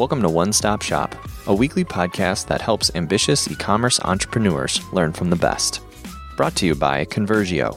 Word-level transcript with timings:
Welcome 0.00 0.22
to 0.22 0.30
One 0.30 0.54
Stop 0.54 0.80
Shop, 0.80 1.14
a 1.46 1.54
weekly 1.54 1.84
podcast 1.84 2.46
that 2.46 2.62
helps 2.62 2.90
ambitious 2.94 3.46
e 3.50 3.54
commerce 3.54 4.00
entrepreneurs 4.00 4.80
learn 4.94 5.12
from 5.12 5.28
the 5.28 5.36
best. 5.36 5.82
Brought 6.38 6.56
to 6.56 6.64
you 6.64 6.74
by 6.74 7.04
Conversio. 7.04 7.76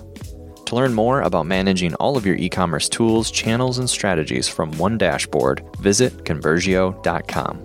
To 0.68 0.76
learn 0.76 0.94
more 0.94 1.20
about 1.20 1.48
managing 1.48 1.94
all 1.96 2.16
of 2.16 2.26
your 2.26 2.38
e 2.38 2.48
commerce 2.48 2.88
tools, 2.88 3.30
channels, 3.30 3.78
and 3.78 3.90
strategies 3.90 4.48
from 4.48 4.72
one 4.78 4.98
dashboard, 4.98 5.66
visit 5.80 6.24
Conversio.com. 6.24 7.60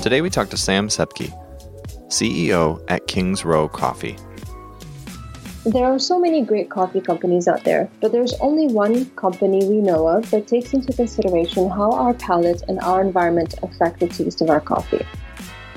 Today 0.00 0.20
we 0.20 0.30
talk 0.30 0.48
to 0.50 0.56
Sam 0.56 0.86
Sepke, 0.86 1.32
CEO 2.06 2.80
at 2.86 3.08
Kings 3.08 3.44
Row 3.44 3.68
Coffee. 3.68 4.16
There 5.68 5.84
are 5.84 5.98
so 5.98 6.18
many 6.18 6.40
great 6.40 6.70
coffee 6.70 7.02
companies 7.02 7.46
out 7.46 7.62
there, 7.62 7.90
but 8.00 8.10
there's 8.10 8.32
only 8.40 8.68
one 8.68 9.04
company 9.16 9.66
we 9.68 9.82
know 9.82 10.08
of 10.08 10.30
that 10.30 10.46
takes 10.46 10.72
into 10.72 10.94
consideration 10.94 11.68
how 11.68 11.92
our 11.92 12.14
palate 12.14 12.62
and 12.68 12.80
our 12.80 13.02
environment 13.02 13.54
affect 13.62 14.00
the 14.00 14.08
taste 14.08 14.40
of 14.40 14.48
our 14.48 14.62
coffee. 14.62 15.04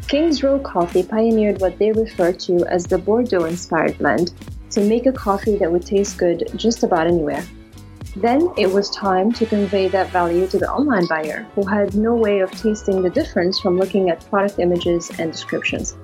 Kings 0.07 0.43
Row 0.43 0.59
Coffee 0.59 1.03
pioneered 1.03 1.59
what 1.59 1.77
they 1.77 1.91
refer 1.91 2.31
to 2.31 2.65
as 2.67 2.85
the 2.85 2.97
Bordeaux 2.97 3.43
inspired 3.43 3.97
blend 3.97 4.31
to 4.69 4.79
make 4.79 5.07
a 5.07 5.11
coffee 5.11 5.57
that 5.57 5.69
would 5.69 5.85
taste 5.85 6.17
good 6.17 6.49
just 6.55 6.83
about 6.83 7.07
anywhere. 7.07 7.43
Then 8.15 8.49
it 8.57 8.71
was 8.71 8.89
time 8.91 9.33
to 9.33 9.45
convey 9.45 9.89
that 9.89 10.09
value 10.11 10.47
to 10.47 10.57
the 10.57 10.71
online 10.71 11.07
buyer 11.07 11.45
who 11.53 11.65
had 11.65 11.95
no 11.95 12.15
way 12.15 12.39
of 12.39 12.49
tasting 12.51 13.01
the 13.01 13.09
difference 13.09 13.59
from 13.59 13.77
looking 13.77 14.09
at 14.09 14.25
product 14.29 14.57
images 14.57 15.11
and 15.19 15.33
descriptions. 15.33 15.97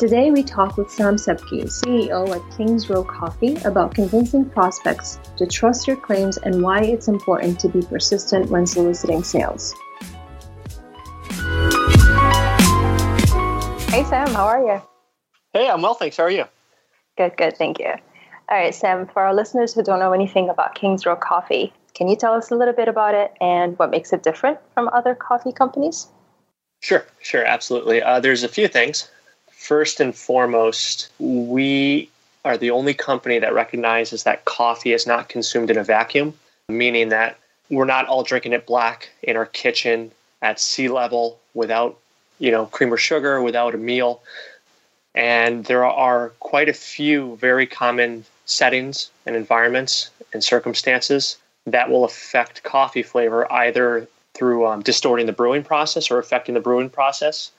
Today, 0.00 0.30
we 0.30 0.42
talk 0.42 0.78
with 0.78 0.90
Sam 0.90 1.16
Sepke, 1.16 1.64
CEO 1.64 2.26
at 2.34 2.56
Kings 2.56 2.88
Row 2.88 3.04
Coffee, 3.04 3.56
about 3.66 3.94
convincing 3.94 4.48
prospects 4.48 5.20
to 5.36 5.46
trust 5.46 5.86
your 5.86 5.98
claims 5.98 6.38
and 6.38 6.62
why 6.62 6.80
it's 6.80 7.06
important 7.06 7.60
to 7.60 7.68
be 7.68 7.82
persistent 7.82 8.48
when 8.48 8.66
soliciting 8.66 9.22
sales. 9.22 9.74
Hey, 13.90 14.04
Sam, 14.04 14.28
how 14.28 14.46
are 14.46 14.62
you? 14.64 14.80
Hey, 15.52 15.68
I'm 15.68 15.82
well, 15.82 15.92
thanks. 15.92 16.16
How 16.16 16.22
are 16.22 16.30
you? 16.30 16.46
Good, 17.18 17.36
good, 17.36 17.58
thank 17.58 17.78
you. 17.78 17.92
All 18.48 18.56
right, 18.56 18.74
Sam, 18.74 19.06
for 19.06 19.20
our 19.20 19.34
listeners 19.34 19.74
who 19.74 19.82
don't 19.82 19.98
know 20.00 20.14
anything 20.14 20.48
about 20.48 20.74
Kings 20.74 21.04
Row 21.04 21.16
Coffee, 21.16 21.74
can 21.92 22.08
you 22.08 22.16
tell 22.16 22.32
us 22.32 22.50
a 22.50 22.54
little 22.54 22.72
bit 22.72 22.88
about 22.88 23.14
it 23.14 23.34
and 23.42 23.78
what 23.78 23.90
makes 23.90 24.14
it 24.14 24.22
different 24.22 24.60
from 24.72 24.88
other 24.94 25.14
coffee 25.14 25.52
companies? 25.52 26.08
Sure, 26.80 27.04
sure, 27.20 27.44
absolutely. 27.44 28.00
Uh, 28.00 28.18
there's 28.18 28.42
a 28.42 28.48
few 28.48 28.66
things 28.66 29.10
first 29.60 30.00
and 30.00 30.16
foremost, 30.16 31.10
we 31.18 32.08
are 32.46 32.56
the 32.56 32.70
only 32.70 32.94
company 32.94 33.38
that 33.38 33.52
recognizes 33.52 34.22
that 34.24 34.46
coffee 34.46 34.94
is 34.94 35.06
not 35.06 35.28
consumed 35.28 35.70
in 35.70 35.76
a 35.76 35.84
vacuum, 35.84 36.32
meaning 36.70 37.10
that 37.10 37.38
we're 37.68 37.84
not 37.84 38.06
all 38.06 38.22
drinking 38.22 38.54
it 38.54 38.66
black 38.66 39.10
in 39.22 39.36
our 39.36 39.44
kitchen 39.44 40.10
at 40.40 40.58
sea 40.58 40.88
level 40.88 41.38
without, 41.52 41.98
you 42.38 42.50
know, 42.50 42.66
cream 42.66 42.92
or 42.92 42.96
sugar, 42.96 43.42
without 43.42 43.74
a 43.74 43.78
meal. 43.78 44.22
And 45.14 45.66
there 45.66 45.84
are 45.84 46.30
quite 46.40 46.70
a 46.70 46.72
few 46.72 47.36
very 47.36 47.66
common 47.66 48.24
settings 48.46 49.10
and 49.26 49.36
environments 49.36 50.10
and 50.32 50.42
circumstances 50.42 51.36
that 51.66 51.90
will 51.90 52.04
affect 52.04 52.62
coffee 52.62 53.02
flavor 53.02 53.46
either 53.52 54.08
through 54.32 54.66
um, 54.66 54.80
distorting 54.80 55.26
the 55.26 55.32
brewing 55.32 55.62
process 55.62 56.10
or 56.10 56.18
affecting 56.18 56.54
the 56.54 56.60
brewing 56.60 56.88
process, 56.88 57.52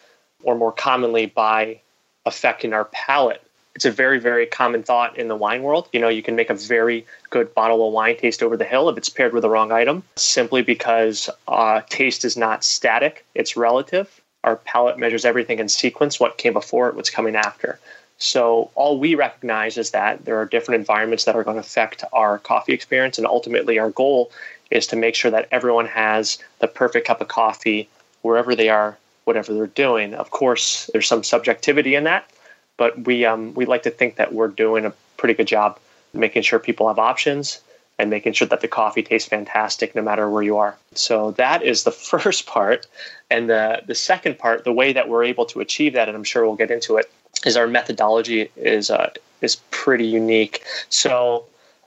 or 0.43 0.55
more 0.55 0.71
commonly 0.71 1.27
by 1.27 1.79
affecting 2.25 2.73
our 2.73 2.85
palate. 2.85 3.41
It's 3.75 3.85
a 3.85 3.91
very, 3.91 4.19
very 4.19 4.45
common 4.45 4.83
thought 4.83 5.17
in 5.17 5.27
the 5.29 5.35
wine 5.35 5.63
world. 5.63 5.87
You 5.93 6.01
know, 6.01 6.09
you 6.09 6.21
can 6.21 6.35
make 6.35 6.49
a 6.49 6.55
very 6.55 7.05
good 7.29 7.53
bottle 7.53 7.87
of 7.87 7.93
wine 7.93 8.17
taste 8.17 8.43
over 8.43 8.57
the 8.57 8.65
hill 8.65 8.89
if 8.89 8.97
it's 8.97 9.09
paired 9.09 9.33
with 9.33 9.43
the 9.43 9.49
wrong 9.49 9.71
item, 9.71 10.03
simply 10.17 10.61
because 10.61 11.29
uh, 11.47 11.81
taste 11.89 12.25
is 12.25 12.35
not 12.35 12.63
static, 12.63 13.25
it's 13.33 13.55
relative. 13.55 14.19
Our 14.43 14.57
palate 14.57 14.97
measures 14.97 15.23
everything 15.23 15.59
in 15.59 15.69
sequence 15.69 16.19
what 16.19 16.37
came 16.37 16.53
before 16.53 16.89
it, 16.89 16.95
what's 16.95 17.09
coming 17.09 17.35
after. 17.35 17.79
So, 18.17 18.69
all 18.75 18.99
we 18.99 19.15
recognize 19.15 19.79
is 19.79 19.91
that 19.91 20.25
there 20.25 20.37
are 20.37 20.45
different 20.45 20.79
environments 20.79 21.23
that 21.25 21.35
are 21.35 21.43
going 21.43 21.55
to 21.55 21.61
affect 21.61 22.03
our 22.13 22.37
coffee 22.37 22.73
experience. 22.73 23.17
And 23.17 23.25
ultimately, 23.25 23.79
our 23.79 23.89
goal 23.89 24.31
is 24.69 24.85
to 24.87 24.95
make 24.95 25.15
sure 25.15 25.31
that 25.31 25.47
everyone 25.51 25.87
has 25.87 26.37
the 26.59 26.67
perfect 26.67 27.07
cup 27.07 27.21
of 27.21 27.29
coffee 27.29 27.89
wherever 28.21 28.55
they 28.55 28.69
are 28.69 28.97
whatever 29.25 29.53
they're 29.53 29.67
doing. 29.67 30.13
Of 30.13 30.31
course, 30.31 30.89
there's 30.93 31.07
some 31.07 31.23
subjectivity 31.23 31.95
in 31.95 32.03
that, 32.05 32.29
but 32.77 33.05
we 33.05 33.25
um, 33.25 33.53
we 33.53 33.65
like 33.65 33.83
to 33.83 33.91
think 33.91 34.15
that 34.15 34.33
we're 34.33 34.47
doing 34.47 34.85
a 34.85 34.93
pretty 35.17 35.33
good 35.33 35.47
job 35.47 35.79
making 36.13 36.41
sure 36.41 36.59
people 36.59 36.87
have 36.87 36.99
options 36.99 37.61
and 37.97 38.09
making 38.09 38.33
sure 38.33 38.47
that 38.47 38.61
the 38.61 38.67
coffee 38.67 39.03
tastes 39.03 39.29
fantastic 39.29 39.93
no 39.93 40.01
matter 40.01 40.29
where 40.29 40.41
you 40.41 40.57
are. 40.57 40.75
So 40.93 41.31
that 41.31 41.61
is 41.61 41.83
the 41.83 41.91
first 42.11 42.47
part. 42.47 42.87
And 43.29 43.49
the, 43.49 43.83
the 43.85 43.95
second 43.95 44.39
part, 44.39 44.63
the 44.63 44.73
way 44.73 44.91
that 44.91 45.07
we're 45.07 45.23
able 45.23 45.45
to 45.45 45.59
achieve 45.59 45.93
that, 45.93 46.07
and 46.07 46.17
I'm 46.17 46.23
sure 46.23 46.45
we'll 46.45 46.55
get 46.55 46.71
into 46.71 46.97
it, 46.97 47.11
is 47.45 47.55
our 47.55 47.67
methodology 47.67 48.51
is 48.55 48.91
uh, 48.91 49.11
is 49.41 49.57
pretty 49.71 50.05
unique. 50.05 50.63
So 50.89 51.45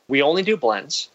we 0.08 0.22
only 0.22 0.42
do 0.42 0.56
blends. 0.56 1.08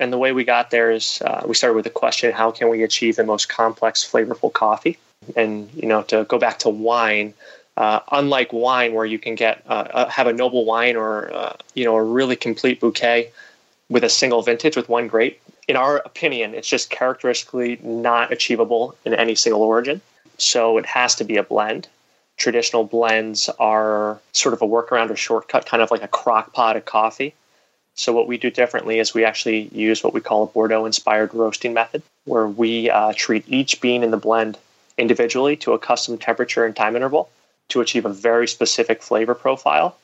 And 0.00 0.12
the 0.12 0.18
way 0.18 0.32
we 0.32 0.44
got 0.44 0.70
there 0.70 0.90
is 0.90 1.20
uh, 1.22 1.44
we 1.46 1.54
started 1.54 1.74
with 1.74 1.84
the 1.84 1.90
question 1.90 2.32
how 2.32 2.50
can 2.50 2.68
we 2.68 2.82
achieve 2.82 3.16
the 3.16 3.24
most 3.24 3.48
complex, 3.48 4.08
flavorful 4.08 4.52
coffee? 4.52 4.98
And 5.36 5.70
you 5.74 5.88
know, 5.88 6.02
to 6.04 6.24
go 6.24 6.38
back 6.38 6.58
to 6.60 6.68
wine, 6.68 7.34
uh, 7.76 8.00
unlike 8.10 8.52
wine 8.52 8.92
where 8.94 9.06
you 9.06 9.18
can 9.18 9.34
get 9.34 9.62
uh, 9.68 9.88
uh, 9.90 10.08
have 10.08 10.26
a 10.26 10.32
noble 10.32 10.64
wine 10.64 10.96
or 10.96 11.32
uh, 11.32 11.56
you 11.74 11.84
know 11.84 11.96
a 11.96 12.02
really 12.02 12.36
complete 12.36 12.80
bouquet 12.80 13.30
with 13.88 14.04
a 14.04 14.08
single 14.08 14.42
vintage 14.42 14.74
with 14.74 14.88
one 14.88 15.06
grape, 15.06 15.40
in 15.68 15.76
our 15.76 15.98
opinion, 15.98 16.54
it's 16.54 16.68
just 16.68 16.90
characteristically 16.90 17.78
not 17.82 18.32
achievable 18.32 18.96
in 19.04 19.14
any 19.14 19.34
single 19.34 19.62
origin. 19.62 20.00
So 20.38 20.78
it 20.78 20.86
has 20.86 21.14
to 21.16 21.24
be 21.24 21.36
a 21.36 21.42
blend. 21.42 21.88
Traditional 22.36 22.84
blends 22.84 23.48
are 23.60 24.18
sort 24.32 24.54
of 24.54 24.62
a 24.62 24.66
workaround 24.66 25.10
or 25.10 25.16
shortcut, 25.16 25.66
kind 25.66 25.82
of 25.82 25.90
like 25.90 26.02
a 26.02 26.08
crock 26.08 26.52
pot 26.52 26.76
of 26.76 26.84
coffee. 26.84 27.34
So 27.94 28.12
what 28.12 28.26
we 28.26 28.38
do 28.38 28.50
differently 28.50 28.98
is 28.98 29.12
we 29.12 29.24
actually 29.24 29.68
use 29.68 30.02
what 30.02 30.14
we 30.14 30.20
call 30.20 30.44
a 30.44 30.46
Bordeaux 30.46 30.86
inspired 30.86 31.34
roasting 31.34 31.74
method, 31.74 32.02
where 32.24 32.48
we 32.48 32.88
uh, 32.88 33.12
treat 33.14 33.44
each 33.46 33.80
bean 33.80 34.02
in 34.02 34.10
the 34.10 34.16
blend 34.16 34.56
individually 35.02 35.56
to 35.56 35.72
a 35.72 35.78
custom 35.78 36.16
temperature 36.16 36.64
and 36.64 36.74
time 36.74 36.96
interval 36.96 37.28
to 37.68 37.80
achieve 37.80 38.06
a 38.06 38.08
very 38.08 38.48
specific 38.48 39.02
flavor 39.02 39.34
profile. 39.34 39.96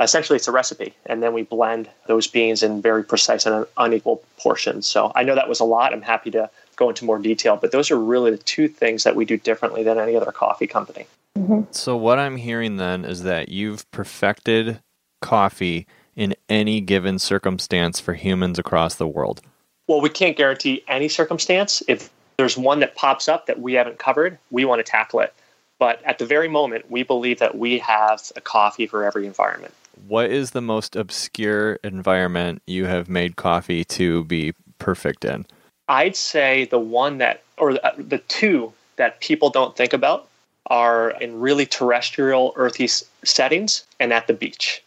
Essentially, 0.00 0.36
it's 0.36 0.48
a 0.48 0.52
recipe, 0.52 0.94
and 1.06 1.22
then 1.22 1.32
we 1.34 1.42
blend 1.42 1.88
those 2.06 2.26
beans 2.26 2.62
in 2.62 2.80
very 2.80 3.04
precise 3.04 3.46
and 3.46 3.66
unequal 3.76 4.22
portions. 4.38 4.86
So 4.86 5.12
I 5.14 5.22
know 5.22 5.34
that 5.34 5.48
was 5.48 5.60
a 5.60 5.64
lot. 5.64 5.92
I'm 5.92 6.02
happy 6.02 6.30
to 6.32 6.50
go 6.76 6.88
into 6.88 7.04
more 7.04 7.18
detail, 7.18 7.56
but 7.56 7.70
those 7.70 7.90
are 7.90 7.98
really 7.98 8.30
the 8.30 8.38
two 8.38 8.66
things 8.66 9.04
that 9.04 9.14
we 9.14 9.24
do 9.24 9.36
differently 9.36 9.82
than 9.82 9.98
any 9.98 10.16
other 10.16 10.32
coffee 10.32 10.66
company. 10.66 11.06
Mm-hmm. 11.38 11.62
So, 11.72 11.96
what 11.96 12.18
I'm 12.18 12.36
hearing 12.36 12.76
then 12.76 13.04
is 13.04 13.22
that 13.24 13.48
you've 13.48 13.88
perfected 13.90 14.80
coffee 15.20 15.86
in 16.16 16.34
any 16.48 16.80
given 16.80 17.18
circumstance 17.18 17.98
for 17.98 18.14
humans 18.14 18.58
across 18.58 18.94
the 18.94 19.08
world. 19.08 19.40
Well, 19.88 20.00
we 20.00 20.08
can't 20.08 20.36
guarantee 20.36 20.84
any 20.88 21.08
circumstance. 21.08 21.82
If 21.88 22.10
there's 22.36 22.56
one 22.56 22.80
that 22.80 22.94
pops 22.94 23.28
up 23.28 23.46
that 23.46 23.60
we 23.60 23.74
haven't 23.74 23.98
covered, 23.98 24.38
we 24.50 24.64
want 24.64 24.84
to 24.84 24.90
tackle 24.90 25.20
it. 25.20 25.32
But 25.78 26.02
at 26.04 26.18
the 26.18 26.26
very 26.26 26.48
moment, 26.48 26.90
we 26.90 27.02
believe 27.02 27.38
that 27.40 27.58
we 27.58 27.78
have 27.80 28.30
a 28.36 28.40
coffee 28.40 28.86
for 28.86 29.04
every 29.04 29.26
environment. 29.26 29.74
What 30.08 30.30
is 30.30 30.52
the 30.52 30.60
most 30.60 30.96
obscure 30.96 31.74
environment 31.84 32.62
you 32.66 32.86
have 32.86 33.08
made 33.08 33.36
coffee 33.36 33.84
to 33.84 34.24
be 34.24 34.54
perfect 34.78 35.24
in? 35.24 35.46
I'd 35.88 36.16
say 36.16 36.66
the 36.66 36.78
one 36.78 37.18
that, 37.18 37.42
or 37.58 37.72
uh, 37.84 37.92
the 37.98 38.18
two 38.18 38.72
that 38.96 39.20
people 39.20 39.50
don't 39.50 39.76
think 39.76 39.92
about 39.92 40.28
are 40.66 41.10
in 41.20 41.40
really 41.40 41.66
terrestrial, 41.66 42.52
earthy 42.56 42.88
settings 43.24 43.84
and 44.00 44.12
at 44.12 44.26
the 44.26 44.32
beach. 44.32 44.82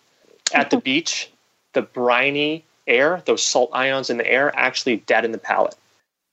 At 0.53 0.71
the 0.71 0.77
beach, 0.89 1.29
the 1.73 1.83
briny 1.83 2.63
air, 2.87 3.21
those 3.25 3.43
salt 3.43 3.69
ions 3.73 4.09
in 4.09 4.17
the 4.17 4.27
air, 4.29 4.51
actually 4.55 4.97
deaden 4.97 5.31
the 5.31 5.37
palate. 5.37 5.75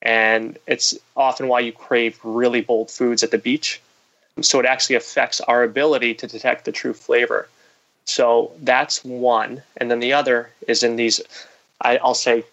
And 0.05 0.59
it's 0.67 0.95
often 1.17 1.49
why 1.49 1.61
you 1.61 1.73
crave 1.73 2.21
really 2.23 2.61
bold 2.61 2.91
foods 2.91 3.23
at 3.23 3.31
the 3.31 3.39
beach. 3.39 3.81
So 4.41 4.61
it 4.61 4.67
actually 4.67 4.97
affects 4.97 5.41
our 5.41 5.63
ability 5.63 6.15
to 6.15 6.27
detect 6.27 6.65
the 6.65 6.73
true 6.73 6.93
flavor. 6.93 7.49
So 8.05 8.53
that's 8.61 9.03
one. 9.03 9.63
And 9.79 9.91
then 9.91 10.01
the 10.01 10.13
other 10.13 10.51
is 10.69 10.83
in 10.83 10.97
these, 10.97 11.21
I'll 11.81 12.15
say, 12.15 12.45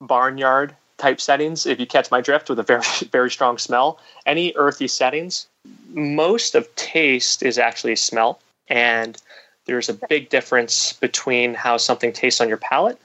barnyard 0.00 0.74
type 0.98 1.20
settings. 1.20 1.66
If 1.66 1.78
you 1.78 1.86
catch 1.86 2.10
my 2.10 2.20
drift 2.20 2.48
with 2.48 2.58
a 2.58 2.64
very, 2.64 2.82
very 3.12 3.30
strong 3.30 3.58
smell, 3.58 4.00
any 4.24 4.52
earthy 4.56 4.88
settings, 4.88 5.46
most 5.90 6.54
of 6.54 6.74
taste 6.74 7.42
is 7.42 7.58
actually 7.58 7.96
smell. 7.96 8.40
And 8.68 9.20
there's 9.66 9.88
a 9.88 9.94
big 10.08 10.28
difference 10.28 10.92
between 10.94 11.54
how 11.54 11.76
something 11.76 12.12
tastes 12.12 12.40
on 12.40 12.48
your 12.48 12.56
palate 12.56 12.98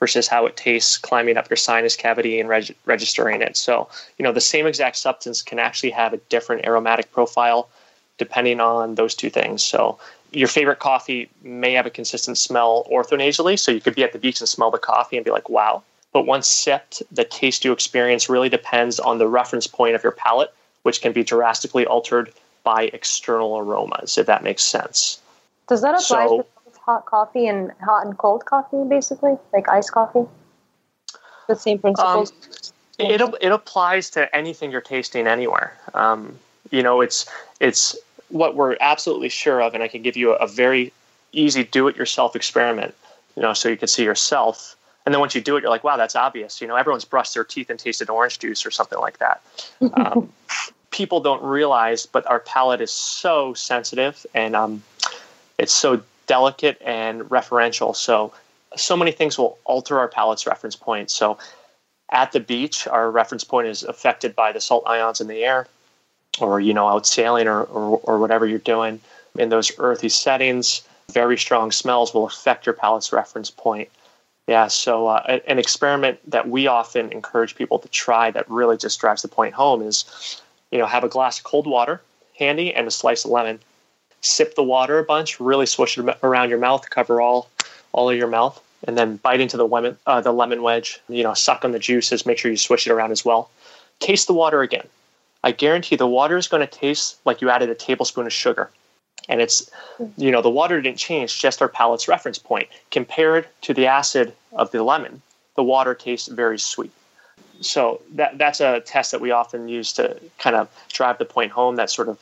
versus 0.00 0.26
how 0.26 0.46
it 0.46 0.56
tastes 0.56 0.98
climbing 0.98 1.36
up 1.36 1.48
your 1.48 1.56
sinus 1.56 1.94
cavity 1.94 2.40
and 2.40 2.48
reg- 2.48 2.74
registering 2.86 3.42
it. 3.42 3.56
So, 3.56 3.88
you 4.18 4.24
know, 4.24 4.32
the 4.32 4.40
same 4.40 4.66
exact 4.66 4.96
substance 4.96 5.42
can 5.42 5.58
actually 5.58 5.90
have 5.90 6.12
a 6.12 6.16
different 6.28 6.66
aromatic 6.66 7.12
profile 7.12 7.68
depending 8.18 8.60
on 8.60 8.96
those 8.96 9.14
two 9.14 9.30
things. 9.30 9.62
So, 9.62 9.98
your 10.32 10.48
favorite 10.48 10.78
coffee 10.78 11.28
may 11.42 11.72
have 11.72 11.86
a 11.86 11.90
consistent 11.90 12.38
smell 12.38 12.86
orthonasally, 12.90 13.58
so 13.58 13.70
you 13.70 13.80
could 13.80 13.94
be 13.94 14.04
at 14.04 14.12
the 14.12 14.18
beach 14.18 14.40
and 14.40 14.48
smell 14.48 14.70
the 14.70 14.78
coffee 14.78 15.16
and 15.16 15.24
be 15.24 15.30
like, 15.30 15.48
"Wow." 15.48 15.82
But 16.12 16.26
once 16.26 16.46
sipped, 16.46 17.02
the 17.10 17.24
taste 17.24 17.64
you 17.64 17.72
experience 17.72 18.28
really 18.28 18.48
depends 18.48 19.00
on 19.00 19.18
the 19.18 19.26
reference 19.26 19.66
point 19.66 19.94
of 19.94 20.02
your 20.02 20.12
palate, 20.12 20.52
which 20.82 21.00
can 21.00 21.12
be 21.12 21.24
drastically 21.24 21.86
altered 21.86 22.32
by 22.62 22.90
external 22.92 23.58
aromas, 23.58 24.18
if 24.18 24.26
that 24.26 24.42
makes 24.42 24.62
sense. 24.62 25.20
Does 25.68 25.82
that 25.82 25.94
apply 25.94 26.26
so, 26.26 26.38
to 26.38 26.46
hot 26.90 27.06
coffee 27.06 27.46
and 27.46 27.70
hot 27.82 28.04
and 28.04 28.18
cold 28.18 28.44
coffee, 28.46 28.82
basically, 28.88 29.36
like 29.52 29.68
iced 29.68 29.92
coffee? 29.92 30.26
The 31.46 31.54
same 31.54 31.78
principles. 31.78 32.32
Um, 32.32 32.36
it 32.98 33.20
it 33.40 33.52
applies 33.52 34.10
to 34.10 34.34
anything 34.34 34.72
you're 34.72 34.80
tasting 34.80 35.26
anywhere. 35.28 35.76
Um, 35.94 36.36
you 36.70 36.82
know, 36.82 37.00
it's 37.00 37.26
it's 37.60 37.96
what 38.28 38.56
we're 38.56 38.76
absolutely 38.80 39.28
sure 39.28 39.62
of, 39.62 39.74
and 39.74 39.82
I 39.82 39.88
can 39.88 40.02
give 40.02 40.16
you 40.16 40.32
a, 40.32 40.36
a 40.36 40.48
very 40.48 40.92
easy 41.32 41.62
do-it-yourself 41.62 42.34
experiment. 42.34 42.94
You 43.36 43.42
know, 43.42 43.52
so 43.52 43.68
you 43.68 43.76
can 43.76 43.88
see 43.88 44.04
yourself, 44.04 44.76
and 45.04 45.14
then 45.14 45.20
once 45.20 45.34
you 45.36 45.40
do 45.40 45.56
it, 45.56 45.62
you're 45.62 45.70
like, 45.70 45.84
wow, 45.84 45.96
that's 45.96 46.16
obvious. 46.16 46.60
You 46.60 46.66
know, 46.66 46.76
everyone's 46.76 47.04
brushed 47.04 47.34
their 47.34 47.44
teeth 47.44 47.70
and 47.70 47.78
tasted 47.78 48.10
orange 48.10 48.40
juice 48.40 48.66
or 48.66 48.72
something 48.72 48.98
like 48.98 49.18
that. 49.18 49.40
Um, 49.94 50.32
people 50.90 51.20
don't 51.20 51.42
realize, 51.42 52.04
but 52.06 52.26
our 52.26 52.40
palate 52.40 52.80
is 52.80 52.92
so 52.92 53.54
sensitive 53.54 54.26
and 54.34 54.56
um, 54.56 54.82
it's 55.58 55.72
so 55.72 56.02
delicate 56.30 56.80
and 56.80 57.22
referential. 57.22 57.94
So, 57.96 58.32
so 58.76 58.96
many 58.96 59.10
things 59.10 59.36
will 59.36 59.58
alter 59.64 59.98
our 59.98 60.06
palate's 60.06 60.46
reference 60.46 60.76
point. 60.76 61.10
So, 61.10 61.38
at 62.10 62.30
the 62.30 62.38
beach, 62.38 62.86
our 62.86 63.10
reference 63.10 63.42
point 63.42 63.66
is 63.66 63.82
affected 63.82 64.36
by 64.36 64.52
the 64.52 64.60
salt 64.60 64.84
ions 64.86 65.20
in 65.20 65.26
the 65.26 65.42
air, 65.42 65.66
or 66.40 66.60
you 66.60 66.72
know, 66.72 66.86
out 66.86 67.04
sailing 67.04 67.48
or, 67.48 67.64
or, 67.64 67.98
or 68.04 68.18
whatever 68.20 68.46
you're 68.46 68.60
doing 68.76 69.00
in 69.40 69.48
those 69.48 69.72
earthy 69.78 70.08
settings. 70.08 70.82
Very 71.12 71.36
strong 71.36 71.72
smells 71.72 72.14
will 72.14 72.26
affect 72.26 72.64
your 72.64 72.76
palate's 72.76 73.12
reference 73.12 73.50
point. 73.50 73.88
Yeah, 74.46 74.68
so 74.68 75.08
uh, 75.08 75.40
an 75.48 75.58
experiment 75.58 76.18
that 76.30 76.48
we 76.48 76.68
often 76.68 77.10
encourage 77.10 77.56
people 77.56 77.80
to 77.80 77.88
try 77.88 78.30
that 78.30 78.48
really 78.48 78.76
just 78.76 79.00
drives 79.00 79.22
the 79.22 79.28
point 79.28 79.54
home 79.54 79.82
is, 79.82 80.04
you 80.70 80.78
know, 80.78 80.86
have 80.86 81.02
a 81.02 81.08
glass 81.08 81.38
of 81.38 81.44
cold 81.44 81.66
water 81.66 82.00
handy 82.38 82.72
and 82.72 82.86
a 82.86 82.90
slice 82.92 83.24
of 83.24 83.32
lemon 83.32 83.58
sip 84.20 84.54
the 84.54 84.62
water 84.62 84.98
a 84.98 85.04
bunch, 85.04 85.40
really 85.40 85.66
swish 85.66 85.98
it 85.98 86.18
around 86.22 86.50
your 86.50 86.58
mouth, 86.58 86.88
cover 86.90 87.20
all 87.20 87.48
all 87.92 88.08
of 88.08 88.16
your 88.16 88.28
mouth, 88.28 88.62
and 88.86 88.96
then 88.96 89.16
bite 89.16 89.40
into 89.40 89.56
the 89.56 89.66
lemon 89.66 89.96
uh, 90.06 90.20
the 90.20 90.32
lemon 90.32 90.62
wedge. 90.62 91.00
You 91.08 91.22
know, 91.22 91.34
suck 91.34 91.64
on 91.64 91.72
the 91.72 91.78
juices. 91.78 92.26
Make 92.26 92.38
sure 92.38 92.50
you 92.50 92.56
swish 92.56 92.86
it 92.86 92.92
around 92.92 93.12
as 93.12 93.24
well. 93.24 93.50
Taste 93.98 94.26
the 94.26 94.34
water 94.34 94.62
again. 94.62 94.86
I 95.42 95.52
guarantee 95.52 95.96
the 95.96 96.06
water 96.06 96.36
is 96.36 96.48
going 96.48 96.66
to 96.66 96.66
taste 96.66 97.16
like 97.24 97.40
you 97.40 97.50
added 97.50 97.70
a 97.70 97.74
tablespoon 97.74 98.26
of 98.26 98.32
sugar. 98.32 98.70
And 99.28 99.40
it's, 99.40 99.70
you 100.16 100.30
know, 100.30 100.42
the 100.42 100.50
water 100.50 100.80
didn't 100.80 100.98
change, 100.98 101.38
just 101.38 101.62
our 101.62 101.68
palate's 101.68 102.08
reference 102.08 102.38
point. 102.38 102.68
Compared 102.90 103.46
to 103.62 103.72
the 103.72 103.86
acid 103.86 104.34
of 104.52 104.70
the 104.70 104.82
lemon, 104.82 105.22
the 105.56 105.62
water 105.62 105.94
tastes 105.94 106.28
very 106.28 106.58
sweet. 106.58 106.92
So 107.60 108.00
that 108.12 108.38
that's 108.38 108.60
a 108.60 108.80
test 108.80 109.12
that 109.12 109.20
we 109.20 109.30
often 109.30 109.68
use 109.68 109.92
to 109.94 110.18
kind 110.38 110.56
of 110.56 110.68
drive 110.88 111.18
the 111.18 111.26
point 111.26 111.52
home. 111.52 111.76
That 111.76 111.90
sort 111.90 112.08
of 112.08 112.18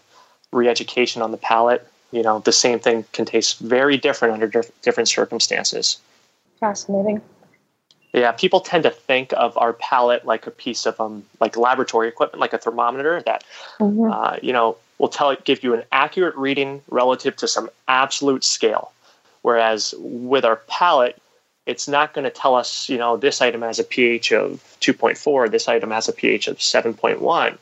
re-education 0.52 1.22
on 1.22 1.30
the 1.30 1.36
palate. 1.36 1.86
You 2.10 2.22
know, 2.22 2.38
the 2.40 2.52
same 2.52 2.78
thing 2.78 3.04
can 3.12 3.24
taste 3.24 3.58
very 3.58 3.96
different 3.96 4.34
under 4.34 4.46
diff- 4.46 4.82
different 4.82 5.08
circumstances. 5.08 5.98
Fascinating. 6.60 7.20
Yeah, 8.14 8.32
people 8.32 8.60
tend 8.60 8.84
to 8.84 8.90
think 8.90 9.34
of 9.36 9.56
our 9.58 9.74
palate 9.74 10.24
like 10.24 10.46
a 10.46 10.50
piece 10.50 10.86
of 10.86 10.98
um, 10.98 11.24
like 11.40 11.56
laboratory 11.56 12.08
equipment, 12.08 12.40
like 12.40 12.54
a 12.54 12.58
thermometer 12.58 13.22
that, 13.26 13.44
mm-hmm. 13.78 14.10
uh, 14.10 14.36
you 14.42 14.52
know, 14.52 14.78
will 14.96 15.08
tell 15.08 15.30
it 15.30 15.44
give 15.44 15.62
you 15.62 15.74
an 15.74 15.82
accurate 15.92 16.34
reading 16.36 16.82
relative 16.88 17.36
to 17.36 17.46
some 17.46 17.68
absolute 17.86 18.42
scale. 18.42 18.92
Whereas 19.42 19.94
with 19.98 20.44
our 20.44 20.56
palate, 20.68 21.20
it's 21.66 21.86
not 21.86 22.14
going 22.14 22.24
to 22.24 22.30
tell 22.30 22.54
us, 22.54 22.88
you 22.88 22.96
know, 22.96 23.18
this 23.18 23.42
item 23.42 23.60
has 23.60 23.78
a 23.78 23.84
pH 23.84 24.32
of 24.32 24.64
2.4, 24.80 25.50
this 25.50 25.68
item 25.68 25.90
has 25.90 26.08
a 26.08 26.12
pH 26.12 26.48
of 26.48 26.56
7.1 26.56 27.58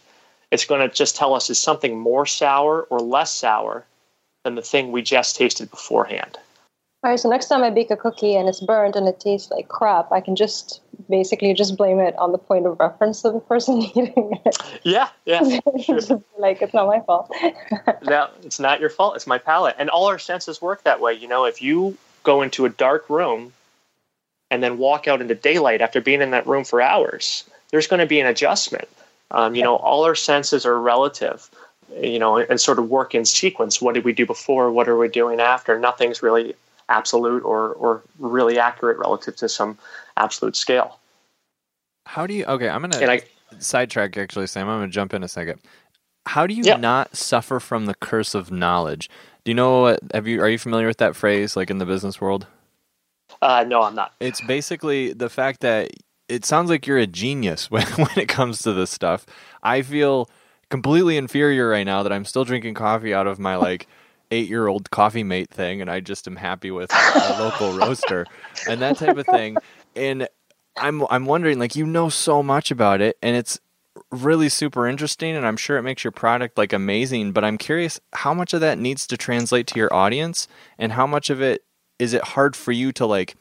it's 0.50 0.64
going 0.64 0.88
to 0.88 0.94
just 0.94 1.16
tell 1.16 1.34
us 1.34 1.50
is 1.50 1.58
something 1.58 1.98
more 1.98 2.26
sour 2.26 2.82
or 2.82 3.00
less 3.00 3.32
sour 3.34 3.84
than 4.44 4.54
the 4.54 4.62
thing 4.62 4.92
we 4.92 5.02
just 5.02 5.36
tasted 5.36 5.70
beforehand. 5.70 6.38
All 7.02 7.10
right, 7.10 7.20
so 7.20 7.28
next 7.28 7.46
time 7.46 7.62
I 7.62 7.70
bake 7.70 7.90
a 7.90 7.96
cookie 7.96 8.34
and 8.34 8.48
it's 8.48 8.60
burnt 8.60 8.96
and 8.96 9.06
it 9.06 9.20
tastes 9.20 9.50
like 9.50 9.68
crap, 9.68 10.10
I 10.10 10.20
can 10.20 10.34
just 10.34 10.80
basically 11.08 11.52
just 11.54 11.76
blame 11.76 12.00
it 12.00 12.16
on 12.16 12.32
the 12.32 12.38
point 12.38 12.66
of 12.66 12.80
reference 12.80 13.24
of 13.24 13.34
the 13.34 13.40
person 13.40 13.82
eating 13.96 14.40
it. 14.44 14.56
Yeah, 14.82 15.08
yeah. 15.24 15.60
Sure. 15.82 16.00
like 16.38 16.62
it's 16.62 16.74
not 16.74 16.86
my 16.86 17.00
fault. 17.00 17.32
no, 18.02 18.28
it's 18.42 18.58
not 18.58 18.80
your 18.80 18.90
fault. 18.90 19.16
It's 19.16 19.26
my 19.26 19.38
palate. 19.38 19.76
And 19.78 19.90
all 19.90 20.06
our 20.06 20.18
senses 20.18 20.60
work 20.60 20.82
that 20.84 21.00
way. 21.00 21.12
You 21.12 21.28
know, 21.28 21.44
if 21.44 21.62
you 21.62 21.96
go 22.22 22.42
into 22.42 22.64
a 22.64 22.70
dark 22.70 23.08
room 23.08 23.52
and 24.50 24.62
then 24.62 24.78
walk 24.78 25.06
out 25.06 25.20
into 25.20 25.34
daylight 25.34 25.80
after 25.80 26.00
being 26.00 26.22
in 26.22 26.30
that 26.30 26.46
room 26.46 26.64
for 26.64 26.80
hours, 26.80 27.44
there's 27.70 27.86
going 27.86 28.00
to 28.00 28.06
be 28.06 28.20
an 28.20 28.26
adjustment. 28.26 28.88
Um, 29.30 29.54
you 29.54 29.62
know, 29.62 29.76
all 29.76 30.04
our 30.04 30.14
senses 30.14 30.64
are 30.64 30.80
relative, 30.80 31.50
you 32.00 32.18
know, 32.18 32.38
and 32.38 32.60
sort 32.60 32.78
of 32.78 32.88
work 32.88 33.14
in 33.14 33.24
sequence. 33.24 33.80
What 33.80 33.94
did 33.94 34.04
we 34.04 34.12
do 34.12 34.26
before? 34.26 34.70
What 34.70 34.88
are 34.88 34.96
we 34.96 35.08
doing 35.08 35.40
after? 35.40 35.78
Nothing's 35.78 36.22
really 36.22 36.54
absolute 36.88 37.42
or, 37.42 37.72
or 37.72 38.02
really 38.18 38.58
accurate 38.58 38.98
relative 38.98 39.34
to 39.36 39.48
some 39.48 39.76
absolute 40.16 40.54
scale. 40.54 40.98
How 42.06 42.26
do 42.26 42.34
you, 42.34 42.44
okay, 42.44 42.68
I'm 42.68 42.82
going 42.82 42.92
to 42.92 43.22
sidetrack 43.58 44.16
actually, 44.16 44.46
Sam. 44.46 44.68
I'm 44.68 44.78
going 44.78 44.90
to 44.90 44.94
jump 44.94 45.12
in 45.12 45.24
a 45.24 45.28
second. 45.28 45.60
How 46.26 46.46
do 46.46 46.54
you 46.54 46.62
yeah. 46.64 46.76
not 46.76 47.16
suffer 47.16 47.58
from 47.58 47.86
the 47.86 47.94
curse 47.94 48.34
of 48.34 48.52
knowledge? 48.52 49.10
Do 49.44 49.50
you 49.50 49.54
know 49.54 49.82
what, 49.82 50.00
have 50.14 50.28
you, 50.28 50.40
are 50.40 50.48
you 50.48 50.58
familiar 50.58 50.86
with 50.86 50.98
that 50.98 51.16
phrase 51.16 51.56
like 51.56 51.70
in 51.70 51.78
the 51.78 51.86
business 51.86 52.20
world? 52.20 52.46
Uh, 53.42 53.64
no, 53.66 53.82
I'm 53.82 53.94
not. 53.94 54.14
It's 54.20 54.40
basically 54.40 55.12
the 55.12 55.28
fact 55.28 55.60
that 55.60 55.90
it 56.28 56.44
sounds 56.44 56.70
like 56.70 56.86
you're 56.86 56.98
a 56.98 57.06
genius 57.06 57.70
when, 57.70 57.86
when 57.86 58.10
it 58.16 58.28
comes 58.28 58.62
to 58.62 58.72
this 58.72 58.90
stuff. 58.90 59.26
I 59.62 59.82
feel 59.82 60.28
completely 60.70 61.16
inferior 61.16 61.68
right 61.68 61.86
now 61.86 62.02
that 62.02 62.12
I'm 62.12 62.24
still 62.24 62.44
drinking 62.44 62.74
coffee 62.74 63.14
out 63.14 63.26
of 63.26 63.38
my 63.38 63.56
like 63.68 63.86
eight 64.30 64.48
year 64.48 64.66
old 64.66 64.90
coffee 64.90 65.24
mate 65.24 65.50
thing, 65.50 65.80
and 65.80 65.90
I 65.90 66.00
just 66.00 66.26
am 66.26 66.36
happy 66.36 66.70
with 66.70 66.90
a 66.92 67.36
local 67.40 67.76
roaster 67.76 68.26
and 68.68 68.80
that 68.82 68.96
type 68.98 69.16
of 69.16 69.26
thing. 69.26 69.56
And 69.94 70.28
I'm 70.76 71.06
I'm 71.08 71.26
wondering, 71.26 71.58
like, 71.58 71.76
you 71.76 71.86
know 71.86 72.08
so 72.08 72.42
much 72.42 72.70
about 72.70 73.00
it, 73.00 73.16
and 73.22 73.36
it's 73.36 73.58
really 74.10 74.48
super 74.48 74.86
interesting, 74.86 75.34
and 75.36 75.46
I'm 75.46 75.56
sure 75.56 75.78
it 75.78 75.82
makes 75.82 76.04
your 76.04 76.10
product 76.10 76.58
like 76.58 76.72
amazing. 76.72 77.32
But 77.32 77.44
I'm 77.44 77.56
curious 77.56 78.00
how 78.12 78.34
much 78.34 78.52
of 78.52 78.60
that 78.60 78.78
needs 78.78 79.06
to 79.06 79.16
translate 79.16 79.66
to 79.68 79.78
your 79.78 79.92
audience, 79.94 80.48
and 80.78 80.92
how 80.92 81.06
much 81.06 81.30
of 81.30 81.40
it 81.40 81.64
is 81.98 82.12
it 82.12 82.22
hard 82.22 82.54
for 82.54 82.72
you 82.72 82.92
to 82.92 83.06
like 83.06 83.36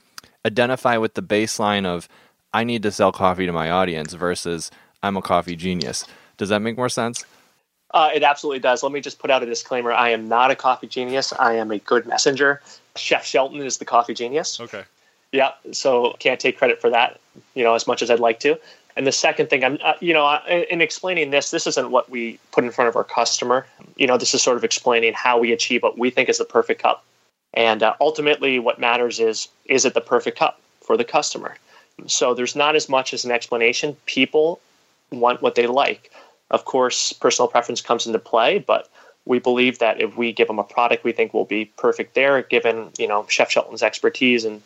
identify 0.45 0.95
with 0.97 1.15
the 1.15 1.23
baseline 1.23 1.85
of 1.85 2.07
I 2.55 2.63
need 2.63 2.83
to 2.83 2.91
sell 2.91 3.11
coffee 3.11 3.45
to 3.45 3.51
my 3.51 3.69
audience 3.69 4.13
versus 4.13 4.71
I'm 5.03 5.17
a 5.17 5.21
coffee 5.21 5.57
genius. 5.57 6.05
Does 6.37 6.47
that 6.47 6.61
make 6.61 6.77
more 6.77 6.87
sense? 6.87 7.25
Uh, 7.91 8.11
it 8.15 8.23
absolutely 8.23 8.59
does. 8.59 8.81
Let 8.81 8.93
me 8.93 9.01
just 9.01 9.19
put 9.19 9.29
out 9.29 9.43
a 9.43 9.45
disclaimer. 9.45 9.91
I 9.91 10.11
am 10.11 10.29
not 10.29 10.51
a 10.51 10.55
coffee 10.55 10.87
genius. 10.87 11.33
I 11.33 11.55
am 11.55 11.69
a 11.69 11.79
good 11.79 12.07
messenger. 12.07 12.61
Chef 12.95 13.25
Shelton 13.25 13.61
is 13.61 13.77
the 13.77 13.83
coffee 13.83 14.13
genius. 14.13 14.57
Okay. 14.61 14.83
Yeah. 15.33 15.51
So 15.73 16.15
can't 16.19 16.39
take 16.39 16.57
credit 16.57 16.79
for 16.79 16.89
that, 16.91 17.19
you 17.55 17.63
know, 17.65 17.75
as 17.75 17.87
much 17.87 18.01
as 18.01 18.09
I'd 18.09 18.21
like 18.21 18.39
to. 18.39 18.57
And 18.95 19.05
the 19.05 19.11
second 19.11 19.49
thing, 19.49 19.65
I'm, 19.65 19.77
uh, 19.83 19.95
you 19.99 20.13
know, 20.13 20.39
in 20.47 20.79
explaining 20.79 21.31
this, 21.31 21.51
this 21.51 21.67
isn't 21.67 21.91
what 21.91 22.09
we 22.09 22.39
put 22.53 22.63
in 22.63 22.71
front 22.71 22.87
of 22.87 22.95
our 22.95 23.03
customer. 23.03 23.67
You 23.97 24.07
know, 24.07 24.17
this 24.17 24.33
is 24.33 24.41
sort 24.41 24.55
of 24.55 24.63
explaining 24.63 25.13
how 25.13 25.37
we 25.37 25.51
achieve 25.51 25.83
what 25.83 25.97
we 25.97 26.09
think 26.09 26.29
is 26.29 26.37
the 26.37 26.45
perfect 26.45 26.81
cup. 26.81 27.03
And 27.53 27.83
uh, 27.83 27.95
ultimately, 27.99 28.59
what 28.59 28.79
matters 28.79 29.19
is 29.19 29.49
is 29.65 29.83
it 29.83 29.93
the 29.93 29.99
perfect 29.99 30.39
cup 30.39 30.61
for 30.79 30.95
the 30.95 31.03
customer? 31.03 31.57
So 32.07 32.33
there's 32.33 32.55
not 32.55 32.75
as 32.75 32.89
much 32.89 33.13
as 33.13 33.25
an 33.25 33.31
explanation. 33.31 33.95
People 34.05 34.59
want 35.11 35.41
what 35.41 35.55
they 35.55 35.67
like. 35.67 36.11
Of 36.51 36.65
course, 36.65 37.13
personal 37.13 37.47
preference 37.47 37.81
comes 37.81 38.05
into 38.05 38.19
play, 38.19 38.59
but 38.59 38.89
we 39.25 39.39
believe 39.39 39.79
that 39.79 39.99
if 39.99 40.15
we 40.15 40.31
give 40.31 40.47
them 40.47 40.59
a 40.59 40.63
product 40.63 41.03
we 41.03 41.11
think 41.11 41.33
will 41.33 41.45
be 41.45 41.65
perfect 41.77 42.13
there, 42.13 42.41
given 42.43 42.91
you 42.97 43.07
know 43.07 43.25
Chef 43.27 43.49
Shelton's 43.49 43.81
expertise 43.81 44.45
and, 44.45 44.61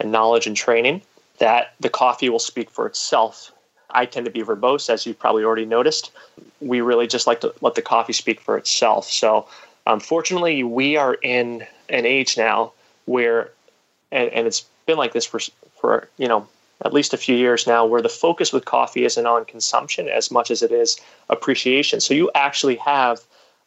and 0.00 0.10
knowledge 0.10 0.46
and 0.46 0.56
training, 0.56 1.02
that 1.38 1.74
the 1.80 1.90
coffee 1.90 2.28
will 2.28 2.38
speak 2.38 2.70
for 2.70 2.86
itself. 2.86 3.52
I 3.90 4.06
tend 4.06 4.26
to 4.26 4.32
be 4.32 4.42
verbose, 4.42 4.90
as 4.90 5.06
you've 5.06 5.18
probably 5.18 5.44
already 5.44 5.64
noticed. 5.64 6.10
We 6.60 6.80
really 6.80 7.06
just 7.06 7.26
like 7.26 7.40
to 7.40 7.54
let 7.60 7.74
the 7.74 7.82
coffee 7.82 8.12
speak 8.12 8.40
for 8.40 8.56
itself. 8.56 9.08
So, 9.08 9.46
um, 9.86 9.94
unfortunately, 9.94 10.62
we 10.62 10.96
are 10.96 11.14
in 11.14 11.66
an 11.88 12.04
age 12.04 12.36
now 12.36 12.72
where, 13.06 13.50
and, 14.12 14.28
and 14.30 14.46
it's 14.46 14.66
been 14.86 14.98
like 14.98 15.12
this 15.12 15.24
for 15.24 15.40
for 15.80 16.08
you 16.18 16.28
know 16.28 16.46
at 16.84 16.92
least 16.92 17.12
a 17.12 17.16
few 17.16 17.36
years 17.36 17.66
now 17.66 17.84
where 17.84 18.02
the 18.02 18.08
focus 18.08 18.52
with 18.52 18.64
coffee 18.64 19.04
isn't 19.04 19.26
on 19.26 19.44
consumption 19.44 20.08
as 20.08 20.30
much 20.30 20.50
as 20.50 20.62
it 20.62 20.70
is 20.70 21.00
appreciation. 21.28 22.00
So 22.00 22.14
you 22.14 22.30
actually 22.34 22.76
have 22.76 23.20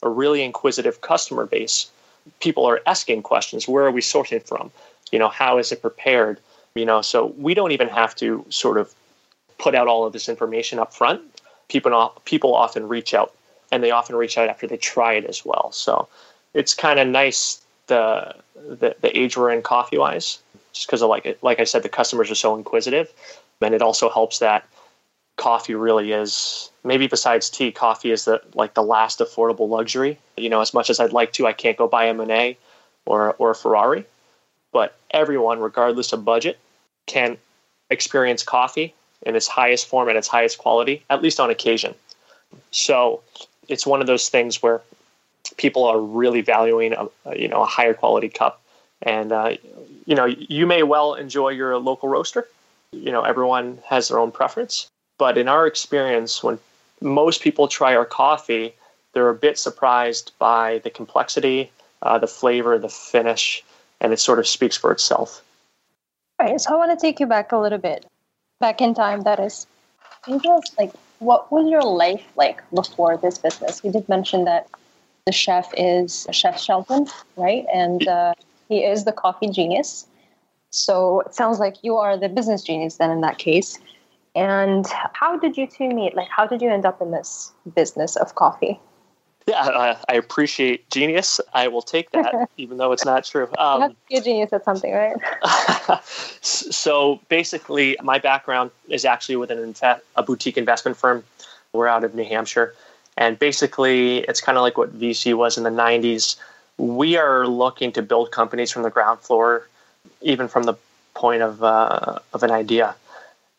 a 0.03 0.09
really 0.09 0.43
inquisitive 0.43 1.01
customer 1.01 1.45
base. 1.45 1.91
People 2.39 2.65
are 2.65 2.81
asking 2.85 3.23
questions. 3.23 3.67
Where 3.67 3.85
are 3.85 3.91
we 3.91 4.01
sourcing 4.01 4.45
from? 4.45 4.71
You 5.11 5.19
know, 5.19 5.29
how 5.29 5.57
is 5.57 5.71
it 5.71 5.81
prepared? 5.81 6.39
You 6.73 6.85
know, 6.85 7.01
so 7.01 7.33
we 7.37 7.53
don't 7.53 7.71
even 7.71 7.89
have 7.89 8.15
to 8.17 8.45
sort 8.49 8.77
of 8.77 8.93
put 9.57 9.75
out 9.75 9.87
all 9.87 10.05
of 10.05 10.13
this 10.13 10.29
information 10.29 10.79
up 10.79 10.93
front. 10.93 11.21
People 11.67 12.13
people 12.25 12.55
often 12.55 12.87
reach 12.87 13.13
out 13.13 13.33
and 13.71 13.83
they 13.83 13.91
often 13.91 14.15
reach 14.15 14.37
out 14.37 14.49
after 14.49 14.67
they 14.67 14.77
try 14.77 15.13
it 15.13 15.25
as 15.25 15.45
well. 15.45 15.71
So 15.71 16.07
it's 16.53 16.73
kind 16.73 16.99
of 16.99 17.07
nice 17.07 17.61
the, 17.87 18.35
the 18.55 18.95
the 19.01 19.17
age 19.17 19.35
we're 19.37 19.51
in 19.51 19.61
coffee 19.61 19.97
wise 19.97 20.39
just 20.73 20.87
because 20.87 21.01
like 21.01 21.37
like 21.41 21.59
I 21.59 21.63
said, 21.63 21.83
the 21.83 21.89
customers 21.89 22.31
are 22.31 22.35
so 22.35 22.55
inquisitive. 22.55 23.11
And 23.61 23.75
it 23.75 23.81
also 23.81 24.09
helps 24.09 24.39
that 24.39 24.67
coffee 25.37 25.75
really 25.75 26.11
is 26.11 26.71
maybe 26.83 27.07
besides 27.07 27.49
tea, 27.49 27.71
coffee 27.71 28.11
is 28.11 28.25
the 28.25 28.41
like 28.53 28.73
the 28.73 28.83
last 28.83 29.19
affordable 29.19 29.69
luxury. 29.69 30.17
You 30.37 30.49
know, 30.49 30.61
as 30.61 30.73
much 30.73 30.89
as 30.89 30.99
I'd 30.99 31.13
like 31.13 31.33
to, 31.33 31.47
I 31.47 31.53
can't 31.53 31.77
go 31.77 31.87
buy 31.87 32.05
a 32.05 32.13
Monet 32.13 32.57
or 33.05 33.35
or 33.37 33.51
a 33.51 33.55
Ferrari. 33.55 34.05
But 34.71 34.97
everyone, 35.11 35.59
regardless 35.59 36.13
of 36.13 36.23
budget, 36.23 36.57
can 37.05 37.37
experience 37.89 38.43
coffee 38.43 38.93
in 39.23 39.35
its 39.35 39.47
highest 39.47 39.87
form 39.87 40.07
and 40.09 40.17
its 40.17 40.27
highest 40.27 40.57
quality, 40.57 41.03
at 41.09 41.21
least 41.21 41.39
on 41.39 41.49
occasion. 41.49 41.93
So 42.71 43.21
it's 43.67 43.85
one 43.85 44.01
of 44.01 44.07
those 44.07 44.29
things 44.29 44.61
where 44.61 44.81
people 45.57 45.83
are 45.85 45.99
really 45.99 46.41
valuing 46.41 46.93
a, 46.93 47.07
you 47.35 47.47
know 47.47 47.61
a 47.61 47.65
higher 47.65 47.93
quality 47.93 48.29
cup, 48.29 48.61
and 49.01 49.31
uh, 49.31 49.55
you 50.11 50.17
know 50.17 50.25
you 50.25 50.67
may 50.67 50.83
well 50.83 51.13
enjoy 51.13 51.49
your 51.51 51.77
local 51.77 52.09
roaster. 52.09 52.45
You 52.91 53.13
know 53.13 53.21
everyone 53.21 53.79
has 53.85 54.09
their 54.09 54.19
own 54.19 54.29
preference, 54.29 54.87
but 55.17 55.37
in 55.37 55.47
our 55.47 55.65
experience, 55.65 56.43
when 56.43 56.59
most 56.99 57.41
people 57.41 57.69
try 57.69 57.95
our 57.95 58.03
coffee, 58.03 58.73
they're 59.13 59.29
a 59.29 59.33
bit 59.47 59.57
surprised 59.57 60.33
by 60.37 60.79
the 60.79 60.89
complexity, 60.89 61.71
uh, 62.01 62.17
the 62.17 62.27
flavor, 62.27 62.77
the 62.77 62.89
finish, 62.89 63.63
and 64.01 64.11
it 64.11 64.19
sort 64.19 64.37
of 64.37 64.45
speaks 64.45 64.75
for 64.75 64.91
itself. 64.91 65.41
All 66.37 66.47
right, 66.47 66.59
so 66.59 66.73
I 66.73 66.77
want 66.77 66.91
to 66.91 67.01
take 67.01 67.21
you 67.21 67.25
back 67.25 67.53
a 67.53 67.57
little 67.57 67.77
bit, 67.77 68.05
back 68.59 68.81
in 68.81 68.93
time. 68.93 69.21
That 69.21 69.39
is, 69.39 69.65
can 70.25 70.41
like 70.77 70.91
what 71.19 71.49
was 71.53 71.71
your 71.71 71.83
life 71.83 72.25
like 72.35 72.69
before 72.71 73.15
this 73.15 73.37
business? 73.37 73.81
You 73.81 73.93
did 73.93 74.09
mention 74.09 74.43
that 74.43 74.67
the 75.25 75.31
chef 75.31 75.71
is 75.77 76.27
Chef 76.31 76.59
Shelton, 76.59 77.07
right? 77.37 77.65
And 77.73 78.05
uh, 78.05 78.33
he 78.71 78.85
is 78.85 79.03
the 79.03 79.11
coffee 79.11 79.49
genius. 79.49 80.07
So 80.69 81.21
it 81.21 81.35
sounds 81.35 81.59
like 81.59 81.75
you 81.81 81.97
are 81.97 82.17
the 82.17 82.29
business 82.29 82.63
genius 82.63 82.95
then 82.95 83.11
in 83.11 83.21
that 83.21 83.37
case. 83.37 83.77
And 84.33 84.87
how 85.13 85.37
did 85.37 85.57
you 85.57 85.67
two 85.67 85.89
meet? 85.89 86.15
Like, 86.15 86.29
how 86.29 86.47
did 86.47 86.61
you 86.61 86.69
end 86.69 86.85
up 86.85 87.01
in 87.01 87.11
this 87.11 87.51
business 87.75 88.15
of 88.15 88.35
coffee? 88.35 88.79
Yeah, 89.45 89.59
uh, 89.59 89.97
I 90.07 90.13
appreciate 90.13 90.89
genius. 90.89 91.41
I 91.53 91.67
will 91.67 91.81
take 91.81 92.11
that, 92.11 92.49
even 92.57 92.77
though 92.77 92.93
it's 92.93 93.03
not 93.03 93.25
true. 93.25 93.49
Um, 93.57 93.81
you 94.09 94.15
have 94.15 94.21
a 94.21 94.23
genius 94.23 94.53
at 94.53 94.63
something, 94.63 94.93
right? 94.93 95.17
so 96.41 97.19
basically, 97.27 97.97
my 98.01 98.19
background 98.19 98.71
is 98.87 99.03
actually 99.03 99.35
with 99.35 99.51
an 99.51 99.75
a 100.15 100.23
boutique 100.23 100.57
investment 100.57 100.95
firm. 100.95 101.25
We're 101.73 101.87
out 101.87 102.05
of 102.05 102.15
New 102.15 102.23
Hampshire. 102.23 102.73
And 103.17 103.37
basically, 103.37 104.19
it's 104.19 104.39
kind 104.39 104.57
of 104.57 104.61
like 104.61 104.77
what 104.77 104.97
VC 104.97 105.33
was 105.33 105.57
in 105.57 105.63
the 105.63 105.69
90s. 105.69 106.37
We 106.81 107.15
are 107.15 107.45
looking 107.45 107.91
to 107.91 108.01
build 108.01 108.31
companies 108.31 108.71
from 108.71 108.81
the 108.81 108.89
ground 108.89 109.19
floor, 109.19 109.67
even 110.19 110.47
from 110.47 110.63
the 110.63 110.73
point 111.13 111.43
of, 111.43 111.63
uh, 111.63 112.17
of 112.33 112.41
an 112.41 112.49
idea. 112.49 112.95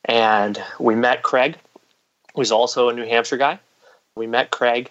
And 0.05 0.61
we 0.81 0.97
met 0.97 1.23
Craig, 1.23 1.57
who's 2.35 2.51
also 2.51 2.89
a 2.89 2.93
New 2.93 3.05
Hampshire 3.05 3.37
guy. 3.37 3.61
We 4.17 4.27
met 4.27 4.51
Craig, 4.51 4.91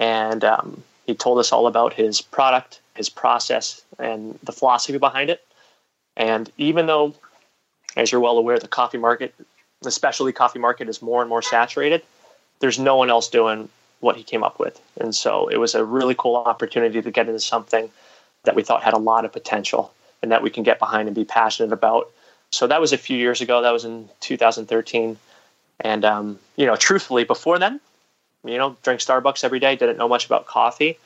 and 0.00 0.42
um, 0.42 0.82
he 1.06 1.14
told 1.14 1.38
us 1.38 1.52
all 1.52 1.68
about 1.68 1.92
his 1.92 2.20
product, 2.20 2.80
his 2.96 3.08
process, 3.08 3.80
and 3.96 4.36
the 4.42 4.50
philosophy 4.50 4.98
behind 4.98 5.30
it. 5.30 5.46
And 6.16 6.50
even 6.58 6.86
though, 6.86 7.14
as 7.96 8.10
you're 8.10 8.20
well 8.20 8.38
aware, 8.38 8.58
the 8.58 8.66
coffee 8.66 8.98
market, 8.98 9.32
the 9.82 9.92
specialty 9.92 10.32
coffee 10.32 10.58
market, 10.58 10.88
is 10.88 11.00
more 11.00 11.20
and 11.20 11.28
more 11.28 11.42
saturated, 11.42 12.02
there's 12.58 12.80
no 12.80 12.96
one 12.96 13.08
else 13.08 13.28
doing 13.28 13.68
what 14.00 14.16
he 14.16 14.22
came 14.22 14.42
up 14.42 14.58
with. 14.58 14.80
And 15.00 15.14
so 15.14 15.48
it 15.48 15.58
was 15.58 15.74
a 15.74 15.84
really 15.84 16.14
cool 16.16 16.36
opportunity 16.36 17.02
to 17.02 17.10
get 17.10 17.28
into 17.28 17.40
something 17.40 17.90
that 18.44 18.54
we 18.54 18.62
thought 18.62 18.82
had 18.82 18.94
a 18.94 18.98
lot 18.98 19.24
of 19.24 19.32
potential 19.32 19.92
and 20.22 20.32
that 20.32 20.42
we 20.42 20.50
can 20.50 20.62
get 20.62 20.78
behind 20.78 21.08
and 21.08 21.14
be 21.14 21.24
passionate 21.24 21.72
about 21.72 22.10
so 22.50 22.66
that 22.66 22.80
was 22.80 22.92
a 22.92 22.98
few 22.98 23.16
years 23.16 23.40
ago. 23.40 23.62
That 23.62 23.72
was 23.72 23.84
in 23.84 24.08
2013. 24.20 25.16
And, 25.80 26.04
um, 26.04 26.38
you 26.56 26.66
know, 26.66 26.76
truthfully, 26.76 27.24
before 27.24 27.58
then, 27.58 27.80
you 28.44 28.58
know, 28.58 28.76
drink 28.82 29.00
Starbucks 29.00 29.44
every 29.44 29.60
day, 29.60 29.76
didn't 29.76 29.98
know 29.98 30.08
much 30.08 30.26
about 30.26 30.46
coffee. 30.46 30.98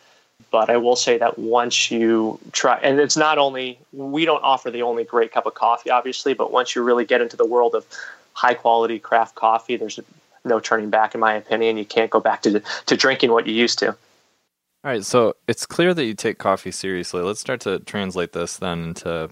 But 0.51 0.71
I 0.71 0.77
will 0.77 0.97
say 0.97 1.19
that 1.19 1.39
once 1.39 1.91
you 1.91 2.39
try, 2.53 2.79
and 2.79 2.99
it's 2.99 3.17
not 3.17 3.39
only, 3.39 3.79
we 3.93 4.25
don't 4.25 4.43
offer 4.43 4.71
the 4.71 4.83
only 4.83 5.05
great 5.05 5.33
cup 5.33 5.47
of 5.47 5.55
coffee, 5.55 5.91
obviously, 5.91 6.35
but 6.35 6.51
once 6.51 6.75
you 6.75 6.83
really 6.83 7.05
get 7.05 7.21
into 7.21 7.37
the 7.37 7.47
world 7.47 7.75
of 7.75 7.87
high 8.33 8.55
quality 8.55 8.99
craft 8.99 9.35
coffee, 9.35 9.77
there's 9.77 10.01
no 10.45 10.61
turning 10.61 10.91
back, 10.91 11.15
in 11.15 11.21
my 11.21 11.35
opinion. 11.35 11.77
You 11.77 11.85
can't 11.85 12.11
go 12.11 12.21
back 12.21 12.43
to, 12.43 12.61
to 12.87 12.97
drinking 12.97 13.33
what 13.33 13.47
you 13.47 13.55
used 13.55 13.79
to. 13.81 13.89
All 13.89 14.91
right, 14.91 15.05
so 15.05 15.37
it's 15.47 15.65
clear 15.65 15.95
that 15.95 16.05
you 16.05 16.15
take 16.15 16.39
coffee 16.39 16.73
seriously. 16.73 17.23
Let's 17.23 17.41
start 17.41 17.61
to 17.61 17.79
translate 17.81 18.33
this 18.33 18.57
then 18.57 18.89
into 18.89 19.31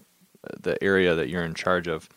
the 0.61 0.83
area 0.83 1.14
that 1.14 1.29
you're 1.29 1.43
in 1.43 1.55
charge 1.55 1.88
of. 1.88 2.09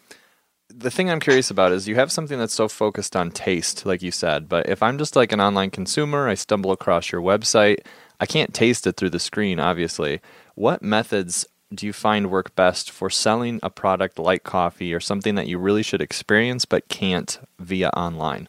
The 0.70 0.92
thing 0.92 1.10
I'm 1.10 1.20
curious 1.20 1.52
about 1.52 1.72
is 1.72 1.88
you 1.88 1.96
have 1.96 2.12
something 2.12 2.38
that's 2.38 2.54
so 2.54 2.68
focused 2.68 3.16
on 3.16 3.32
taste, 3.32 3.86
like 3.86 4.02
you 4.02 4.12
said. 4.12 4.48
But 4.48 4.70
if 4.70 4.82
I'm 4.82 4.98
just 4.98 5.16
like 5.16 5.32
an 5.32 5.42
online 5.42 5.72
consumer, 5.72 6.28
I 6.28 6.36
stumble 6.36 6.72
across 6.72 7.12
your 7.12 7.22
website, 7.22 7.80
I 8.20 8.26
can't 8.26 8.54
taste 8.54 8.88
it 8.88 8.98
through 8.98 9.10
the 9.10 9.20
screen, 9.20 9.60
obviously. 9.60 10.22
What 10.56 10.82
methods 10.82 11.46
do 11.74 11.86
you 11.86 11.94
find 11.94 12.30
work 12.30 12.56
best 12.56 12.92
for 12.92 13.10
selling 13.10 13.60
a 13.64 13.70
product 13.70 14.20
like 14.20 14.44
coffee 14.44 14.94
or 14.94 15.00
something 15.00 15.36
that 15.36 15.48
you 15.48 15.58
really 15.58 15.84
should 15.84 16.02
experience 16.02 16.66
but 16.66 16.88
can't 16.88 17.40
via 17.60 17.90
online? 17.90 18.48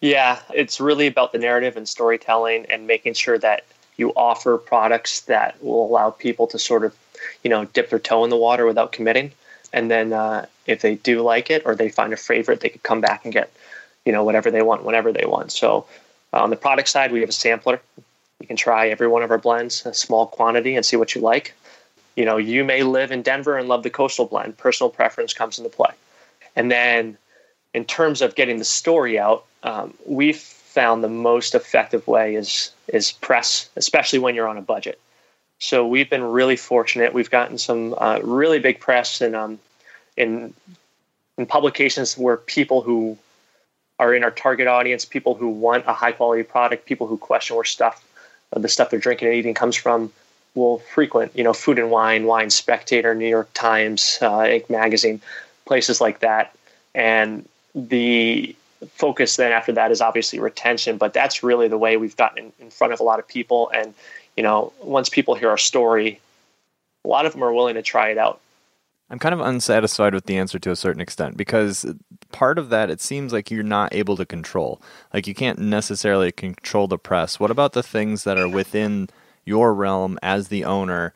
Yeah, 0.00 0.40
it's 0.54 0.80
really 0.80 1.06
about 1.06 1.32
the 1.32 1.38
narrative 1.38 1.76
and 1.76 1.88
storytelling 1.88 2.66
and 2.70 2.86
making 2.86 3.14
sure 3.14 3.38
that 3.38 3.64
you 3.96 4.10
offer 4.16 4.56
products 4.56 5.22
that 5.22 5.62
will 5.62 5.84
allow 5.86 6.10
people 6.10 6.46
to 6.48 6.58
sort 6.58 6.84
of 6.84 6.94
you 7.42 7.50
know, 7.50 7.64
dip 7.66 7.90
their 7.90 7.98
toe 7.98 8.24
in 8.24 8.30
the 8.30 8.36
water 8.36 8.66
without 8.66 8.92
committing. 8.92 9.32
And 9.72 9.90
then 9.90 10.12
uh, 10.12 10.46
if 10.66 10.82
they 10.82 10.96
do 10.96 11.22
like 11.22 11.50
it 11.50 11.62
or 11.64 11.74
they 11.74 11.88
find 11.88 12.12
a 12.12 12.16
favorite, 12.16 12.60
they 12.60 12.68
could 12.68 12.82
come 12.82 13.00
back 13.00 13.24
and 13.24 13.32
get, 13.32 13.52
you 14.04 14.12
know, 14.12 14.24
whatever 14.24 14.50
they 14.50 14.62
want 14.62 14.84
whenever 14.84 15.12
they 15.12 15.26
want. 15.26 15.52
So 15.52 15.86
on 16.32 16.50
the 16.50 16.56
product 16.56 16.88
side, 16.88 17.12
we 17.12 17.20
have 17.20 17.28
a 17.28 17.32
sampler. 17.32 17.80
You 18.40 18.46
can 18.46 18.56
try 18.56 18.88
every 18.88 19.06
one 19.06 19.22
of 19.22 19.30
our 19.30 19.38
blends, 19.38 19.84
a 19.86 19.94
small 19.94 20.26
quantity, 20.26 20.74
and 20.74 20.84
see 20.84 20.96
what 20.96 21.14
you 21.14 21.20
like. 21.20 21.54
You 22.16 22.24
know, 22.24 22.36
you 22.36 22.64
may 22.64 22.82
live 22.82 23.12
in 23.12 23.22
Denver 23.22 23.56
and 23.56 23.68
love 23.68 23.82
the 23.82 23.90
coastal 23.90 24.26
blend. 24.26 24.56
Personal 24.56 24.90
preference 24.90 25.32
comes 25.32 25.58
into 25.58 25.70
play. 25.70 25.92
And 26.56 26.70
then 26.70 27.16
in 27.74 27.84
terms 27.84 28.22
of 28.22 28.34
getting 28.34 28.58
the 28.58 28.64
story 28.64 29.18
out, 29.18 29.44
um, 29.62 29.94
we've 30.06 30.38
found 30.38 31.02
the 31.02 31.08
most 31.08 31.54
effective 31.54 32.06
way 32.06 32.34
is 32.34 32.72
is 32.88 33.12
press, 33.12 33.68
especially 33.76 34.18
when 34.18 34.34
you're 34.34 34.48
on 34.48 34.56
a 34.56 34.62
budget. 34.62 35.00
So 35.58 35.86
we've 35.86 36.08
been 36.08 36.22
really 36.22 36.56
fortunate. 36.56 37.12
We've 37.12 37.30
gotten 37.30 37.58
some 37.58 37.94
uh, 37.98 38.20
really 38.22 38.58
big 38.58 38.80
press 38.80 39.20
and 39.20 39.36
um, 39.36 39.58
in 40.16 40.54
in 41.38 41.46
publications 41.46 42.16
where 42.18 42.36
people 42.36 42.82
who 42.82 43.16
are 43.98 44.14
in 44.14 44.24
our 44.24 44.30
target 44.30 44.66
audience, 44.66 45.04
people 45.04 45.34
who 45.34 45.48
want 45.48 45.84
a 45.86 45.92
high 45.92 46.12
quality 46.12 46.42
product, 46.42 46.86
people 46.86 47.06
who 47.06 47.18
question 47.18 47.54
where 47.56 47.64
stuff, 47.64 48.02
the 48.50 48.68
stuff 48.68 48.90
they're 48.90 48.98
drinking 48.98 49.28
and 49.28 49.36
eating 49.36 49.54
comes 49.54 49.76
from, 49.76 50.10
will 50.54 50.78
frequent. 50.78 51.36
You 51.36 51.44
know, 51.44 51.52
Food 51.52 51.78
and 51.78 51.90
Wine, 51.90 52.24
Wine 52.24 52.50
Spectator, 52.50 53.14
New 53.14 53.28
York 53.28 53.50
Times, 53.52 54.18
uh, 54.22 54.40
Inc. 54.40 54.70
Magazine, 54.70 55.20
places 55.66 56.00
like 56.00 56.20
that, 56.20 56.54
and 56.94 57.46
the 57.74 58.54
focus 58.92 59.36
then 59.36 59.52
after 59.52 59.72
that 59.72 59.90
is 59.90 60.00
obviously 60.00 60.40
retention 60.40 60.96
but 60.96 61.12
that's 61.12 61.42
really 61.42 61.68
the 61.68 61.76
way 61.76 61.98
we've 61.98 62.16
gotten 62.16 62.46
in, 62.46 62.52
in 62.58 62.70
front 62.70 62.94
of 62.94 63.00
a 63.00 63.02
lot 63.02 63.18
of 63.18 63.28
people 63.28 63.70
and 63.74 63.92
you 64.36 64.42
know, 64.42 64.72
once 64.80 65.10
people 65.10 65.34
hear 65.34 65.50
our 65.50 65.58
story, 65.58 66.20
a 67.04 67.08
lot 67.08 67.26
of 67.26 67.32
them 67.32 67.44
are 67.44 67.52
willing 67.52 67.74
to 67.74 67.82
try 67.82 68.08
it 68.08 68.18
out. 68.18 68.40
I'm 69.10 69.18
kind 69.18 69.34
of 69.34 69.40
unsatisfied 69.40 70.14
with 70.14 70.26
the 70.26 70.38
answer 70.38 70.58
to 70.60 70.70
a 70.70 70.76
certain 70.76 71.02
extent 71.02 71.36
because 71.36 71.84
part 72.30 72.58
of 72.58 72.70
that 72.70 72.90
it 72.90 73.02
seems 73.02 73.32
like 73.32 73.50
you're 73.50 73.62
not 73.62 73.92
able 73.92 74.16
to 74.16 74.24
control. 74.24 74.80
Like 75.12 75.26
you 75.26 75.34
can't 75.34 75.58
necessarily 75.58 76.32
control 76.32 76.86
the 76.86 76.96
press. 76.96 77.38
What 77.38 77.50
about 77.50 77.72
the 77.72 77.82
things 77.82 78.24
that 78.24 78.38
are 78.38 78.48
within 78.48 79.10
your 79.44 79.74
realm 79.74 80.18
as 80.22 80.48
the 80.48 80.64
owner? 80.64 81.12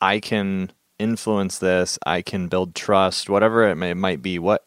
I 0.00 0.18
can 0.18 0.70
influence 0.98 1.58
this, 1.58 1.98
I 2.06 2.22
can 2.22 2.46
build 2.46 2.74
trust, 2.74 3.28
whatever 3.28 3.68
it, 3.68 3.74
may, 3.74 3.90
it 3.90 3.96
might 3.96 4.22
be. 4.22 4.38
What 4.38 4.64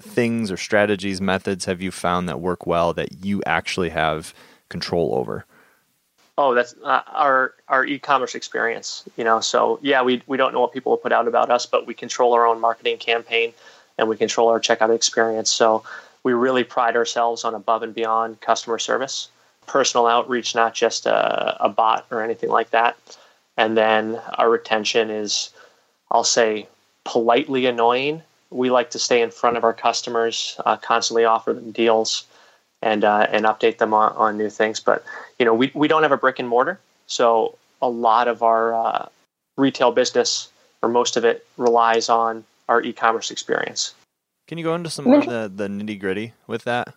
things 0.00 0.50
or 0.50 0.56
strategies, 0.56 1.20
methods 1.20 1.64
have 1.64 1.80
you 1.82 1.90
found 1.90 2.28
that 2.28 2.40
work 2.40 2.66
well 2.66 2.92
that 2.94 3.24
you 3.24 3.42
actually 3.46 3.90
have 3.90 4.34
control 4.68 5.14
over? 5.14 5.44
oh, 6.38 6.54
that's 6.54 6.74
uh, 6.84 7.02
our 7.08 7.52
our 7.66 7.84
e-commerce 7.84 8.34
experience. 8.34 9.04
You 9.16 9.24
know, 9.24 9.40
so 9.40 9.78
yeah, 9.82 10.00
we 10.00 10.22
we 10.26 10.38
don't 10.38 10.54
know 10.54 10.60
what 10.60 10.72
people 10.72 10.92
will 10.92 10.98
put 10.98 11.12
out 11.12 11.28
about 11.28 11.50
us, 11.50 11.66
but 11.66 11.86
we 11.86 11.92
control 11.92 12.32
our 12.32 12.46
own 12.46 12.60
marketing 12.60 12.96
campaign 12.96 13.52
and 13.98 14.08
we 14.08 14.16
control 14.16 14.48
our 14.48 14.60
checkout 14.60 14.94
experience. 14.94 15.50
So 15.50 15.82
we 16.22 16.32
really 16.32 16.64
pride 16.64 16.96
ourselves 16.96 17.44
on 17.44 17.54
above 17.54 17.82
and 17.82 17.94
beyond 17.94 18.40
customer 18.40 18.78
service, 18.78 19.28
personal 19.66 20.06
outreach, 20.06 20.54
not 20.54 20.72
just 20.72 21.04
a, 21.06 21.64
a 21.64 21.68
bot 21.68 22.06
or 22.10 22.22
anything 22.22 22.48
like 22.48 22.70
that. 22.70 22.96
And 23.56 23.76
then 23.76 24.20
our 24.34 24.48
retention 24.48 25.10
is, 25.10 25.50
I'll 26.12 26.22
say, 26.22 26.68
politely 27.02 27.66
annoying. 27.66 28.22
We 28.50 28.70
like 28.70 28.90
to 28.90 28.98
stay 28.98 29.22
in 29.22 29.30
front 29.30 29.56
of 29.56 29.64
our 29.64 29.74
customers, 29.74 30.58
uh, 30.64 30.76
constantly 30.76 31.24
offer 31.24 31.52
them 31.52 31.70
deals 31.70 32.24
and 32.82 33.04
uh, 33.04 33.26
and 33.30 33.44
update 33.44 33.78
them 33.78 33.92
on, 33.92 34.12
on 34.12 34.38
new 34.38 34.50
things. 34.50 34.80
But 34.80 35.04
you 35.38 35.44
know, 35.44 35.54
we 35.54 35.70
we 35.74 35.88
don't 35.88 36.02
have 36.02 36.12
a 36.12 36.16
brick 36.16 36.38
and 36.38 36.48
mortar, 36.48 36.80
so 37.06 37.56
a 37.82 37.88
lot 37.88 38.28
of 38.28 38.42
our 38.42 38.74
uh, 38.74 39.08
retail 39.56 39.92
business 39.92 40.50
or 40.82 40.88
most 40.88 41.16
of 41.16 41.24
it 41.24 41.46
relies 41.56 42.08
on 42.08 42.44
our 42.68 42.82
e-commerce 42.82 43.30
experience. 43.30 43.94
Can 44.46 44.58
you 44.58 44.64
go 44.64 44.74
into 44.74 44.90
some 44.90 45.04
more 45.04 45.18
of 45.18 45.26
the, 45.26 45.52
the 45.54 45.68
nitty 45.68 45.98
gritty 45.98 46.32
with 46.46 46.64
that? 46.64 46.94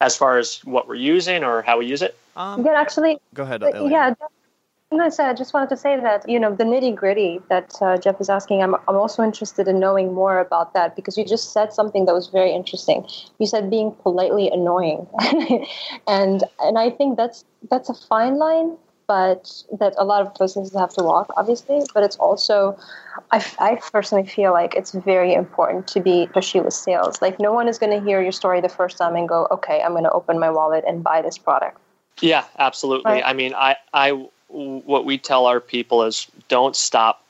As 0.00 0.16
far 0.16 0.38
as 0.38 0.58
what 0.64 0.88
we're 0.88 0.96
using 0.96 1.44
or 1.44 1.62
how 1.62 1.78
we 1.78 1.86
use 1.86 2.02
it? 2.02 2.16
Um, 2.36 2.64
yeah, 2.64 2.72
actually. 2.72 3.18
Go 3.32 3.44
ahead. 3.44 3.62
Elliot. 3.62 3.92
Yeah, 3.92 4.14
I 5.00 5.08
said, 5.08 5.28
I 5.28 5.34
just 5.34 5.54
wanted 5.54 5.68
to 5.70 5.76
say 5.76 5.98
that, 5.98 6.28
you 6.28 6.38
know, 6.38 6.54
the 6.54 6.64
nitty 6.64 6.94
gritty 6.94 7.40
that 7.48 7.74
uh, 7.80 7.96
Jeff 7.96 8.20
is 8.20 8.28
asking, 8.28 8.62
I'm, 8.62 8.74
I'm 8.74 8.96
also 8.96 9.22
interested 9.22 9.68
in 9.68 9.78
knowing 9.80 10.12
more 10.12 10.38
about 10.38 10.74
that 10.74 10.96
because 10.96 11.16
you 11.16 11.24
just 11.24 11.52
said 11.52 11.72
something 11.72 12.06
that 12.06 12.14
was 12.14 12.28
very 12.28 12.52
interesting. 12.52 13.06
You 13.38 13.46
said 13.46 13.70
being 13.70 13.92
politely 13.92 14.50
annoying. 14.50 15.06
and 16.08 16.44
and 16.60 16.78
I 16.78 16.90
think 16.90 17.16
that's 17.16 17.44
that's 17.70 17.88
a 17.88 17.94
fine 17.94 18.38
line, 18.38 18.76
but 19.06 19.62
that 19.78 19.94
a 19.96 20.04
lot 20.04 20.26
of 20.26 20.34
businesses 20.38 20.74
have 20.78 20.90
to 20.94 21.02
walk, 21.02 21.32
obviously. 21.36 21.82
But 21.92 22.02
it's 22.02 22.16
also, 22.16 22.78
I, 23.30 23.44
I 23.58 23.76
personally 23.76 24.26
feel 24.26 24.52
like 24.52 24.74
it's 24.74 24.92
very 24.92 25.34
important 25.34 25.86
to 25.88 26.00
be 26.00 26.28
pushy 26.34 26.62
with 26.64 26.74
sales. 26.74 27.20
Like, 27.20 27.38
no 27.40 27.52
one 27.52 27.68
is 27.68 27.78
going 27.78 27.98
to 27.98 28.04
hear 28.04 28.22
your 28.22 28.32
story 28.32 28.60
the 28.60 28.68
first 28.68 28.98
time 28.98 29.16
and 29.16 29.28
go, 29.28 29.46
okay, 29.50 29.82
I'm 29.82 29.92
going 29.92 30.04
to 30.04 30.12
open 30.12 30.38
my 30.38 30.50
wallet 30.50 30.84
and 30.86 31.02
buy 31.02 31.22
this 31.22 31.38
product. 31.38 31.78
Yeah, 32.20 32.44
absolutely. 32.58 33.10
Right. 33.10 33.22
I 33.24 33.32
mean, 33.32 33.54
I, 33.54 33.76
I 33.92 34.26
what 34.54 35.04
we 35.04 35.18
tell 35.18 35.46
our 35.46 35.60
people 35.60 36.04
is 36.04 36.26
don't 36.48 36.76
stop 36.76 37.24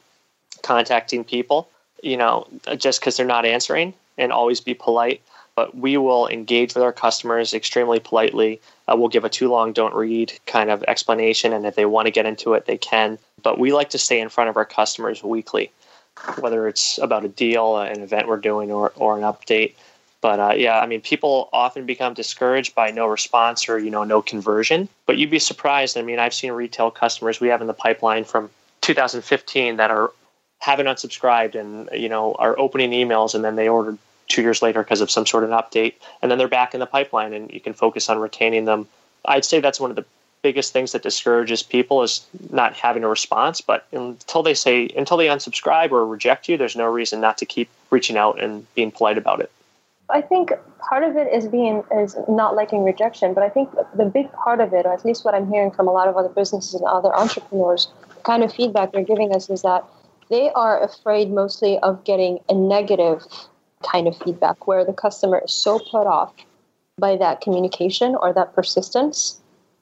contacting 0.63 1.25
people, 1.25 1.69
you 2.03 2.17
know, 2.17 2.47
just 2.77 3.01
because 3.01 3.17
they're 3.17 3.27
not 3.27 3.47
answering 3.47 3.95
and 4.19 4.31
always 4.31 4.61
be 4.61 4.75
polite. 4.75 5.23
But 5.57 5.77
we 5.77 5.97
will 5.97 6.27
engage 6.29 6.75
with 6.75 6.83
our 6.83 6.93
customers 6.93 7.55
extremely 7.55 8.01
politely. 8.01 8.61
Uh, 8.89 8.97
we'll 8.97 9.09
give 9.09 9.25
a 9.25 9.29
too 9.29 9.49
long, 9.49 9.73
don't 9.73 9.95
read 9.95 10.33
kind 10.47 10.69
of 10.69 10.83
explanation. 10.89 11.53
And 11.53 11.65
if 11.65 11.77
they 11.77 11.87
want 11.87 12.07
to 12.07 12.11
get 12.11 12.27
into 12.27 12.55
it, 12.55 12.67
they 12.67 12.77
can. 12.77 13.19
But 13.43 13.59
we 13.59 13.73
like 13.73 13.91
to 13.91 13.99
stay 13.99 14.21
in 14.21 14.29
front 14.29 14.51
of 14.51 14.57
our 14.57 14.65
customers 14.65 15.23
weekly, 15.23 15.71
whether 16.41 16.67
it's 16.67 16.99
about 16.99 17.25
a 17.25 17.29
deal, 17.29 17.79
an 17.79 18.01
event 18.01 18.27
we're 18.27 18.37
doing, 18.39 18.73
or, 18.73 18.93
or 18.97 19.17
an 19.17 19.23
update. 19.23 19.75
But 20.25 20.41
uh, 20.41 20.55
yeah, 20.57 20.81
I 20.81 20.87
mean, 20.87 21.03
people 21.03 21.51
often 21.53 21.85
become 21.85 22.15
discouraged 22.15 22.75
by 22.75 22.91
no 22.91 23.07
response 23.07 23.69
or 23.69 23.79
you 23.79 23.91
know 23.91 24.05
no 24.05 24.23
conversion. 24.23 24.89
But 25.05 25.19
you'd 25.19 25.29
be 25.29 25.39
surprised. 25.39 25.99
I 25.99 26.03
mean, 26.03 26.19
I've 26.19 26.33
seen 26.33 26.53
retail 26.53 26.91
customers 26.91 27.41
we 27.41 27.49
have 27.49 27.61
in 27.61 27.67
the 27.67 27.75
pipeline 27.75 28.25
from 28.25 28.49
2015 28.81 29.77
that 29.77 29.91
are 29.91 30.13
haven't 30.61 30.87
unsubscribed 30.87 31.55
and 31.55 31.91
you 31.93 32.09
know 32.09 32.33
are 32.39 32.59
opening 32.59 32.93
emails 32.93 33.35
and 33.35 33.45
then 33.45 33.57
they 33.57 33.69
ordered 33.69 33.99
two 34.29 34.41
years 34.41 34.63
later 34.63 34.83
because 34.83 35.03
of 35.03 35.11
some 35.11 35.27
sort 35.27 35.45
of 35.45 35.51
update 35.51 35.93
and 36.23 36.31
then 36.31 36.39
they're 36.39 36.49
back 36.49 36.73
in 36.73 36.81
the 36.81 36.87
pipeline 36.87 37.35
and 37.35 37.53
you 37.53 37.61
can 37.61 37.75
focus 37.75 38.09
on 38.09 38.19
retaining 38.19 38.65
them. 38.65 38.89
I'd 39.27 39.45
say 39.45 39.61
that's 39.61 39.79
one 39.79 39.91
of 39.91 39.97
the 39.97 40.07
biggest 40.41 40.73
things 40.73 40.93
that 40.93 41.03
discourages 41.03 41.63
people 41.63 42.03
is 42.03 42.25
not 42.49 42.73
having 42.73 43.05
a 43.05 43.09
response. 43.09 43.61
But 43.61 43.87
until 43.93 44.43
they 44.43 44.55
say 44.55 44.89
until 44.97 45.19
they 45.19 45.27
unsubscribe 45.27 45.91
or 45.91 46.07
reject 46.07 46.49
you, 46.49 46.57
there's 46.57 46.77
no 46.77 46.87
reason 46.87 47.21
not 47.21 47.37
to 47.39 47.45
keep 47.45 47.69
reaching 47.91 48.17
out 48.17 48.41
and 48.41 48.67
being 48.75 48.91
polite 48.91 49.19
about 49.19 49.41
it. 49.41 49.51
I 50.15 50.21
think 50.21 50.53
part 50.79 51.03
of 51.03 51.17
it 51.17 51.33
is 51.33 51.49
being 51.49 51.83
is 51.93 52.17
not 52.29 52.55
liking 52.55 52.85
rejection, 52.85 53.35
but 53.35 53.43
I 53.43 53.49
think 53.49 53.69
the 53.97 54.05
big 54.05 54.33
part 54.33 54.61
of 54.61 54.73
it, 54.73 54.87
or 54.87 54.93
at 54.93 55.05
least 55.05 55.25
what 55.25 55.35
I'm 55.35 55.51
hearing 55.51 55.73
from 55.73 55.89
a 55.89 55.93
lot 55.93 56.07
of 56.07 56.17
other 56.17 56.29
businesses 56.29 56.75
and 56.75 56.85
other 56.85 57.13
entrepreneurs, 57.15 57.89
kind 58.23 58.45
of 58.45 58.53
feedback 58.53 58.93
they're 58.93 59.03
giving 59.03 59.35
us 59.35 59.51
is 59.51 59.63
that 59.63 59.85
they 60.31 60.53
are 60.53 60.81
afraid 60.81 61.33
mostly 61.33 61.81
of 61.81 62.05
getting 62.05 62.39
a 62.49 62.55
negative 62.55 63.27
kind 63.83 64.07
of 64.07 64.17
feedback 64.19 64.69
where 64.69 64.85
the 64.85 64.93
customer 64.93 65.43
is 65.45 65.53
so 65.53 65.81
put 65.81 66.07
off 66.07 66.33
by 66.97 67.17
that 67.17 67.41
communication 67.41 68.15
or 68.15 68.33
that 68.33 68.55
persistence 68.55 69.41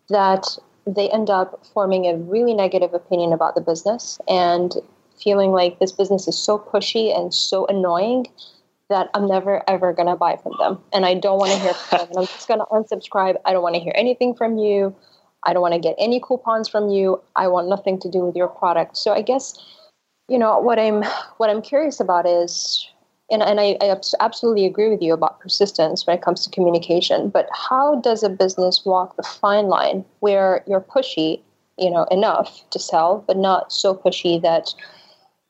that 0.09 0.47
they 0.87 1.11
end 1.11 1.29
up 1.29 1.65
forming 1.75 2.07
a 2.07 2.17
really 2.17 2.55
negative 2.55 2.95
opinion 2.95 3.35
about 3.35 3.55
the 3.55 3.61
business 3.61 4.19
and 4.29 4.77
feeling 5.23 5.53
like 5.53 5.79
this 5.79 5.93
business 5.93 6.27
is 6.27 6.37
so 6.37 6.59
pushy 6.59 7.17
and 7.17 7.35
so 7.35 7.67
annoying 7.67 8.27
that 8.93 9.11
I'm 9.15 9.27
never 9.27 9.69
ever 9.69 9.93
to 9.95 10.17
buy 10.17 10.37
from 10.43 10.53
them. 10.59 10.79
And 10.93 11.05
I 11.05 11.15
don't 11.15 11.39
want 11.39 11.53
to 11.53 11.59
hear 11.59 11.75
from 11.75 11.99
them. 11.99 12.19
I'm 12.19 12.27
just 12.27 12.47
to 12.61 12.67
unsubscribe. 12.71 13.37
I 13.45 13.53
don't 13.53 13.63
want 13.63 13.75
to 13.75 13.81
hear 13.81 13.93
anything 13.97 14.35
from 14.35 14.59
you. 14.59 14.95
I 15.45 15.53
don't 15.53 15.63
want 15.63 15.75
to 15.75 15.81
get 15.81 15.97
any 15.99 16.21
coupons 16.21 16.69
from 16.69 16.89
you. 16.89 17.21
I 17.35 17.49
want 17.49 17.69
nothing 17.69 17.99
to 18.01 18.11
do 18.11 18.25
with 18.25 18.37
your 18.37 18.49
product. 18.49 18.97
So 18.97 19.13
I 19.13 19.23
guess, 19.23 19.59
you 20.29 20.39
know, 20.39 20.59
what 20.59 20.79
I'm 20.79 21.03
what 21.39 21.51
I'm 21.51 21.63
curious 21.63 21.99
about 22.01 22.27
is 22.27 22.87
and, 23.31 23.43
and 23.43 23.61
I, 23.61 23.79
I 23.81 23.97
absolutely 24.21 24.67
agree 24.67 24.91
with 24.91 25.01
you 25.01 25.15
about 25.15 25.41
persistence 25.41 26.07
when 26.07 26.17
it 26.17 26.23
comes 26.23 26.45
to 26.45 26.51
communication, 26.51 27.31
but 27.31 27.49
how 27.51 27.99
does 28.01 28.23
a 28.23 28.29
business 28.29 28.85
walk 28.85 29.17
the 29.17 29.23
fine 29.23 29.69
line 29.69 30.05
where 30.21 30.63
you're 30.67 30.83
pushy, 30.83 31.41
you 31.79 31.91
know, 31.91 32.05
enough 32.11 32.69
to 32.71 32.79
sell, 32.79 33.25
but 33.27 33.39
not 33.39 33.73
so 33.73 33.95
pushy 33.95 34.41
that 34.43 34.75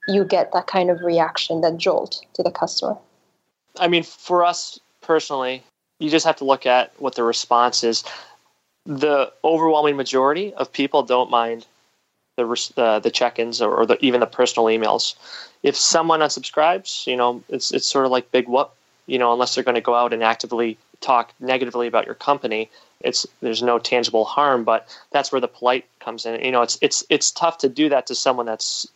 you 0.06 0.24
get 0.24 0.52
that 0.52 0.68
kind 0.68 0.90
of 0.90 1.00
reaction, 1.00 1.60
that 1.62 1.76
jolt 1.76 2.24
to 2.34 2.42
the 2.44 2.52
customer? 2.52 2.96
I 3.78 3.88
mean, 3.88 4.02
for 4.02 4.44
us 4.44 4.78
personally, 5.00 5.62
you 5.98 6.10
just 6.10 6.26
have 6.26 6.36
to 6.36 6.44
look 6.44 6.66
at 6.66 6.92
what 6.98 7.14
the 7.14 7.22
response 7.22 7.84
is. 7.84 8.04
The 8.84 9.32
overwhelming 9.44 9.96
majority 9.96 10.52
of 10.54 10.72
people 10.72 11.02
don't 11.02 11.30
mind 11.30 11.66
the 12.36 12.44
the, 12.74 13.00
the 13.00 13.10
check-ins 13.10 13.60
or, 13.62 13.74
or 13.74 13.86
the, 13.86 14.04
even 14.04 14.20
the 14.20 14.26
personal 14.26 14.66
emails. 14.66 15.14
If 15.62 15.76
someone 15.76 16.20
unsubscribes, 16.20 17.06
you 17.06 17.16
know, 17.16 17.42
it's 17.48 17.72
it's 17.72 17.86
sort 17.86 18.04
of 18.04 18.10
like 18.10 18.32
big 18.32 18.48
whoop. 18.48 18.72
You 19.06 19.18
know, 19.18 19.32
unless 19.32 19.54
they're 19.54 19.64
going 19.64 19.74
to 19.74 19.80
go 19.80 19.94
out 19.94 20.12
and 20.12 20.22
actively 20.22 20.78
talk 21.00 21.32
negatively 21.40 21.86
about 21.88 22.06
your 22.06 22.14
company, 22.14 22.70
it's 23.00 23.26
there's 23.40 23.62
no 23.62 23.78
tangible 23.78 24.24
harm. 24.24 24.64
But 24.64 24.88
that's 25.10 25.30
where 25.30 25.40
the 25.40 25.48
polite 25.48 25.84
comes 26.00 26.26
in. 26.26 26.40
You 26.44 26.50
know, 26.52 26.62
it's 26.62 26.78
it's 26.80 27.04
it's 27.10 27.30
tough 27.30 27.58
to 27.58 27.68
do 27.68 27.88
that 27.88 28.06
to 28.08 28.14
someone 28.14 28.46
that's 28.46 28.88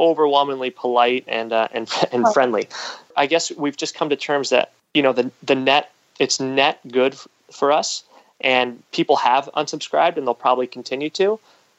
overwhelmingly 0.00 0.70
polite 0.70 1.24
and 1.28 1.52
uh, 1.52 1.68
and 1.72 1.88
and 2.12 2.26
friendly. 2.32 2.68
I 3.16 3.26
guess 3.26 3.52
we've 3.52 3.76
just 3.76 3.94
come 3.94 4.08
to 4.08 4.16
terms 4.16 4.50
that 4.50 4.72
you 4.94 5.02
know 5.02 5.12
the 5.12 5.30
the 5.42 5.54
net 5.54 5.92
it's 6.18 6.40
net 6.40 6.80
good 6.90 7.16
for 7.52 7.70
us, 7.70 8.02
and 8.40 8.82
people 8.90 9.16
have 9.16 9.48
unsubscribed 9.54 10.16
and 10.16 10.26
they'll 10.26 10.34
probably 10.34 10.66
continue 10.66 11.10
to, 11.10 11.38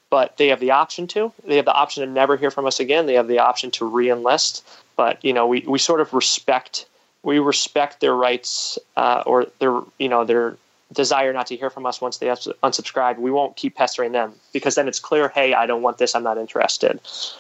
but 0.10 0.38
they 0.38 0.48
have 0.48 0.60
the 0.60 0.72
option 0.72 1.08
to. 1.08 1.34
They 1.46 1.58
have 1.58 1.66
the 1.66 1.74
option 1.74 2.06
to 2.06 2.12
never 2.12 2.38
hear 2.38 2.52
from 2.52 2.66
us 2.66 2.80
again. 2.80 3.06
They 3.08 3.16
have 3.16 3.28
the 3.28 3.40
option 3.40 3.72
to 3.72 3.86
re-enlist, 3.86 4.64
but 4.96 5.24
you 5.26 5.34
know 5.34 5.48
we 5.48 5.62
we 5.68 5.80
sort 5.80 6.00
of 6.00 6.14
respect 6.14 6.86
we 7.24 7.40
respect 7.40 8.00
their 8.00 8.16
rights 8.16 8.80
uh, 8.96 9.24
or 9.26 9.48
their 9.60 9.82
you 10.00 10.10
know 10.10 10.24
their 10.24 10.58
desire 10.92 11.32
not 11.34 11.48
to 11.48 11.56
hear 11.56 11.70
from 11.70 11.86
us 11.86 12.02
once 12.02 12.18
they 12.18 12.28
unsubscribe, 12.28 13.18
we 13.18 13.32
won't 13.32 13.56
keep 13.56 13.76
pestering 13.76 14.12
them 14.12 14.34
because 14.54 14.76
then 14.76 14.88
it's 14.88 15.00
clear, 15.00 15.30
hey, 15.30 15.54
I 15.54 15.66
don't 15.66 15.82
want 15.82 15.98
this, 15.98 16.16
I'm 16.16 16.24
not 16.24 16.38
interested. 16.38 17.00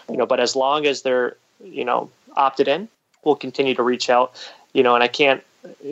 You 0.09 0.17
know, 0.17 0.25
but 0.25 0.39
as 0.39 0.55
long 0.55 0.85
as 0.85 1.01
they're, 1.01 1.35
you 1.63 1.83
know, 1.83 2.09
opted 2.37 2.67
in, 2.67 2.87
we'll 3.23 3.35
continue 3.35 3.75
to 3.75 3.83
reach 3.83 4.09
out. 4.09 4.33
You 4.73 4.83
know, 4.83 4.95
and 4.95 5.03
I 5.03 5.07
can't 5.07 5.43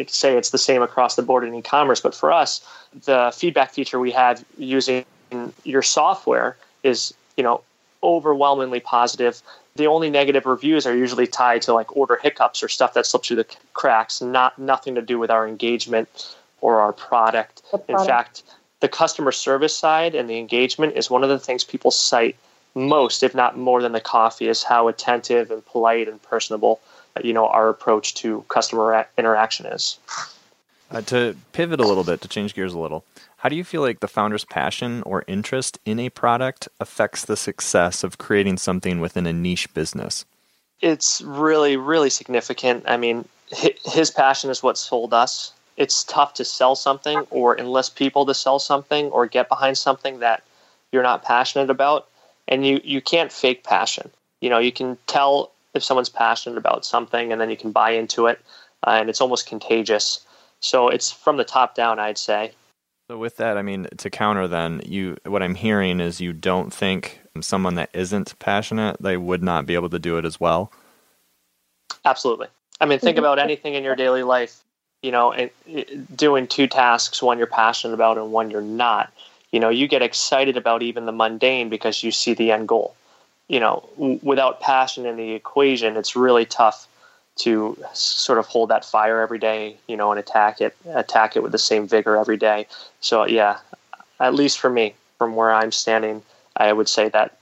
say 0.07 0.37
it's 0.37 0.51
the 0.51 0.57
same 0.57 0.81
across 0.81 1.15
the 1.15 1.21
board 1.21 1.43
in 1.43 1.53
e-commerce, 1.53 2.01
but 2.01 2.15
for 2.15 2.31
us, 2.31 2.65
the 3.05 3.31
feedback 3.35 3.71
feature 3.71 3.99
we 3.99 4.11
have 4.11 4.43
using 4.57 5.05
your 5.63 5.83
software 5.83 6.57
is, 6.83 7.13
you 7.37 7.43
know, 7.43 7.61
overwhelmingly 8.01 8.79
positive. 8.79 9.41
The 9.75 9.85
only 9.85 10.09
negative 10.09 10.45
reviews 10.45 10.87
are 10.87 10.95
usually 10.95 11.27
tied 11.27 11.61
to 11.63 11.73
like 11.73 11.95
order 11.95 12.15
hiccups 12.15 12.63
or 12.63 12.69
stuff 12.69 12.93
that 12.93 13.05
slips 13.05 13.27
through 13.27 13.37
the 13.37 13.55
cracks, 13.73 14.21
not 14.21 14.57
nothing 14.57 14.95
to 14.95 15.01
do 15.01 15.19
with 15.19 15.29
our 15.29 15.47
engagement 15.47 16.09
or 16.61 16.79
our 16.81 16.93
product. 16.93 17.63
product. 17.69 17.89
In 17.89 17.97
fact, 17.97 18.43
the 18.79 18.87
customer 18.87 19.31
service 19.31 19.75
side 19.75 20.15
and 20.15 20.29
the 20.29 20.37
engagement 20.37 20.95
is 20.95 21.09
one 21.09 21.23
of 21.23 21.29
the 21.29 21.39
things 21.39 21.63
people 21.63 21.91
cite 21.91 22.35
most, 22.75 23.23
if 23.23 23.35
not 23.35 23.57
more 23.57 23.81
than 23.81 23.91
the 23.91 24.01
coffee, 24.01 24.47
is 24.47 24.63
how 24.63 24.87
attentive 24.87 25.51
and 25.51 25.65
polite 25.65 26.07
and 26.07 26.21
personable, 26.21 26.79
you 27.23 27.33
know, 27.33 27.47
our 27.47 27.69
approach 27.69 28.13
to 28.15 28.45
customer 28.47 29.07
interaction 29.17 29.65
is. 29.65 29.97
Uh, 30.91 31.01
to 31.01 31.35
pivot 31.51 31.79
a 31.79 31.87
little 31.87 32.03
bit, 32.03 32.21
to 32.21 32.27
change 32.27 32.53
gears 32.53 32.73
a 32.73 32.79
little, 32.79 33.03
how 33.37 33.49
do 33.49 33.55
you 33.55 33.63
feel 33.63 33.81
like 33.81 33.99
the 33.99 34.07
founder's 34.07 34.45
passion 34.45 35.03
or 35.05 35.23
interest 35.27 35.79
in 35.85 35.99
a 35.99 36.09
product 36.09 36.67
affects 36.79 37.25
the 37.25 37.37
success 37.37 38.03
of 38.03 38.17
creating 38.17 38.57
something 38.57 38.99
within 38.99 39.25
a 39.25 39.33
niche 39.33 39.73
business? 39.73 40.25
It's 40.81 41.21
really, 41.21 41.77
really 41.77 42.09
significant. 42.09 42.83
I 42.87 42.97
mean, 42.97 43.25
his 43.51 44.11
passion 44.11 44.49
is 44.49 44.63
what 44.63 44.77
sold 44.77 45.13
us 45.13 45.53
it's 45.79 46.03
tough 46.03 46.33
to 46.35 46.45
sell 46.45 46.75
something 46.75 47.19
or 47.31 47.57
enlist 47.57 47.95
people 47.95 48.25
to 48.25 48.33
sell 48.33 48.59
something 48.59 49.05
or 49.07 49.25
get 49.25 49.47
behind 49.47 49.77
something 49.77 50.19
that 50.19 50.43
you're 50.91 51.01
not 51.01 51.23
passionate 51.23 51.69
about. 51.71 52.07
And 52.47 52.67
you 52.67 52.81
you 52.83 53.01
can't 53.01 53.31
fake 53.31 53.63
passion. 53.63 54.11
You 54.41 54.49
know 54.49 54.59
you 54.59 54.71
can 54.71 54.97
tell 55.07 55.51
if 55.73 55.83
someone's 55.83 56.09
passionate 56.09 56.57
about 56.57 56.85
something 56.85 57.31
and 57.31 57.39
then 57.39 57.49
you 57.49 57.57
can 57.57 57.71
buy 57.71 57.91
into 57.91 58.27
it 58.27 58.41
uh, 58.85 58.91
and 58.91 59.09
it's 59.09 59.21
almost 59.21 59.47
contagious. 59.47 60.25
So 60.59 60.89
it's 60.89 61.09
from 61.09 61.37
the 61.37 61.45
top 61.45 61.73
down 61.75 61.99
i'd 61.99 62.17
say. 62.17 62.51
So 63.07 63.17
with 63.17 63.37
that 63.37 63.57
i 63.57 63.61
mean 63.61 63.87
to 63.97 64.09
counter 64.09 64.47
then 64.47 64.81
you 64.85 65.17
what 65.25 65.41
i'm 65.41 65.55
hearing 65.55 65.99
is 65.99 66.21
you 66.21 66.33
don't 66.33 66.71
think 66.71 67.21
someone 67.41 67.75
that 67.75 67.89
isn't 67.93 68.37
passionate 68.37 68.97
they 68.99 69.17
would 69.17 69.41
not 69.41 69.65
be 69.65 69.73
able 69.73 69.89
to 69.89 69.99
do 69.99 70.17
it 70.17 70.25
as 70.25 70.39
well? 70.39 70.71
Absolutely. 72.03 72.47
I 72.81 72.85
mean 72.85 72.99
think 72.99 73.15
mm-hmm. 73.15 73.25
about 73.25 73.39
anything 73.39 73.75
in 73.75 73.83
your 73.83 73.95
daily 73.95 74.23
life 74.23 74.63
you 75.01 75.12
know, 75.12 75.31
and 75.31 75.49
eh, 75.67 75.83
doing 76.15 76.47
two 76.47 76.67
tasks, 76.67 77.21
one 77.21 77.38
you're 77.38 77.47
passionate 77.47 77.93
about 77.93 78.17
and 78.17 78.31
one 78.31 78.51
you're 78.51 78.62
not, 78.62 79.12
you 79.51 79.59
know, 79.59 79.69
you 79.69 79.88
get 79.88 80.01
excited 80.01 80.57
about 80.57 80.81
even 80.81 81.05
the 81.05 81.12
mundane 81.12 81.69
because 81.69 82.03
you 82.03 82.12
see 82.12 82.33
the 82.33 82.51
end 82.51 82.67
goal. 82.67 82.95
You 83.47 83.59
know, 83.59 83.89
without 84.21 84.62
passion 84.62 85.07
in 85.07 85.17
the 85.17 85.31
equation, 85.31 85.97
it's 85.97 86.15
really 86.15 86.45
tough 86.45 86.88
to 87.38 87.77
sort 87.93 88.38
of 88.38 88.45
hold 88.45 88.69
that 88.69 88.85
fire 88.85 89.21
every 89.21 89.39
day, 89.39 89.77
you 89.88 89.97
know, 89.97 90.12
and 90.12 90.19
attack 90.19 90.62
it, 90.62 90.75
attack 90.93 91.35
it 91.35 91.41
with 91.41 91.51
the 91.51 91.57
same 91.57 91.88
vigor 91.88 92.15
every 92.15 92.38
day. 92.38 92.67
So 93.01 93.25
yeah, 93.25 93.57
at 94.19 94.35
least 94.35 94.59
for 94.59 94.69
me, 94.69 94.93
from 95.17 95.35
where 95.35 95.51
I'm 95.51 95.71
standing, 95.71 96.21
I 96.55 96.71
would 96.73 96.89
say 96.89 97.09
that 97.09 97.38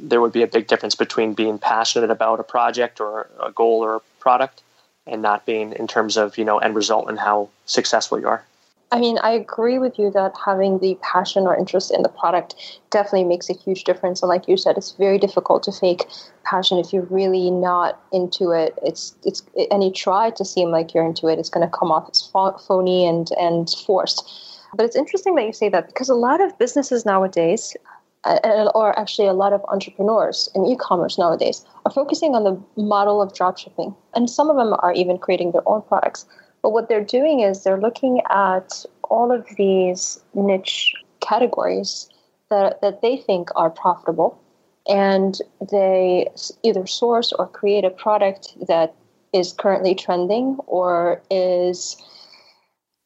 there 0.00 0.20
would 0.20 0.32
be 0.32 0.42
a 0.42 0.46
big 0.46 0.66
difference 0.66 0.94
between 0.94 1.34
being 1.34 1.58
passionate 1.58 2.10
about 2.10 2.40
a 2.40 2.44
project 2.44 3.00
or 3.00 3.28
a 3.42 3.50
goal 3.50 3.84
or 3.84 3.96
a 3.96 4.00
product 4.20 4.62
and 5.06 5.22
not 5.22 5.46
being 5.46 5.72
in 5.72 5.86
terms 5.86 6.16
of, 6.16 6.38
you 6.38 6.44
know, 6.44 6.58
end 6.58 6.74
result 6.74 7.08
and 7.08 7.18
how 7.18 7.48
successful 7.66 8.18
you 8.18 8.28
are. 8.28 8.44
I 8.92 8.98
mean, 8.98 9.18
I 9.22 9.30
agree 9.30 9.78
with 9.78 9.98
you 9.98 10.10
that 10.10 10.34
having 10.44 10.80
the 10.80 10.98
passion 11.00 11.44
or 11.44 11.56
interest 11.56 11.92
in 11.92 12.02
the 12.02 12.08
product 12.08 12.80
definitely 12.90 13.24
makes 13.24 13.48
a 13.48 13.52
huge 13.52 13.84
difference. 13.84 14.20
And 14.20 14.28
like 14.28 14.48
you 14.48 14.56
said, 14.56 14.76
it's 14.76 14.92
very 14.92 15.16
difficult 15.16 15.62
to 15.64 15.72
fake 15.72 16.06
passion 16.44 16.78
if 16.78 16.92
you're 16.92 17.04
really 17.04 17.52
not 17.52 18.02
into 18.12 18.50
it. 18.50 18.76
It's 18.82 19.14
it's 19.24 19.44
and 19.70 19.84
you 19.84 19.92
try 19.92 20.30
to 20.30 20.44
seem 20.44 20.70
like 20.70 20.92
you're 20.92 21.04
into 21.04 21.28
it, 21.28 21.38
it's 21.38 21.50
going 21.50 21.64
to 21.64 21.76
come 21.76 21.92
off 21.92 22.08
as 22.10 22.28
phony 22.66 23.06
and 23.06 23.30
and 23.38 23.70
forced. 23.86 24.28
But 24.74 24.86
it's 24.86 24.96
interesting 24.96 25.36
that 25.36 25.46
you 25.46 25.52
say 25.52 25.68
that 25.68 25.86
because 25.86 26.08
a 26.08 26.14
lot 26.14 26.40
of 26.40 26.58
businesses 26.58 27.06
nowadays, 27.06 27.76
Uh, 28.24 28.38
uh, 28.44 28.70
or 28.74 28.98
actually 28.98 29.26
a 29.26 29.32
lot 29.32 29.54
of 29.54 29.64
entrepreneurs 29.68 30.50
in 30.54 30.66
e-commerce 30.66 31.16
nowadays, 31.16 31.64
are 31.86 31.90
focusing 31.90 32.34
on 32.34 32.44
the 32.44 32.82
model 32.82 33.22
of 33.22 33.32
dropshipping, 33.32 33.96
and 34.14 34.28
some 34.28 34.50
of 34.50 34.56
them 34.56 34.74
are 34.80 34.92
even 34.92 35.16
creating 35.16 35.52
their 35.52 35.66
own 35.66 35.80
products. 35.80 36.26
But 36.60 36.70
what 36.72 36.90
they're 36.90 37.02
doing 37.02 37.40
is 37.40 37.64
they're 37.64 37.80
looking 37.80 38.20
at 38.28 38.84
all 39.04 39.32
of 39.32 39.46
these 39.56 40.20
niche 40.34 40.92
categories 41.20 42.10
that, 42.50 42.82
that 42.82 43.00
they 43.00 43.16
think 43.16 43.48
are 43.56 43.70
profitable 43.70 44.38
and 44.86 45.40
they 45.70 46.28
either 46.62 46.86
source 46.86 47.32
or 47.32 47.46
create 47.46 47.84
a 47.84 47.90
product 47.90 48.54
that 48.66 48.94
is 49.32 49.52
currently 49.52 49.94
trending 49.94 50.56
or 50.66 51.22
is 51.30 51.96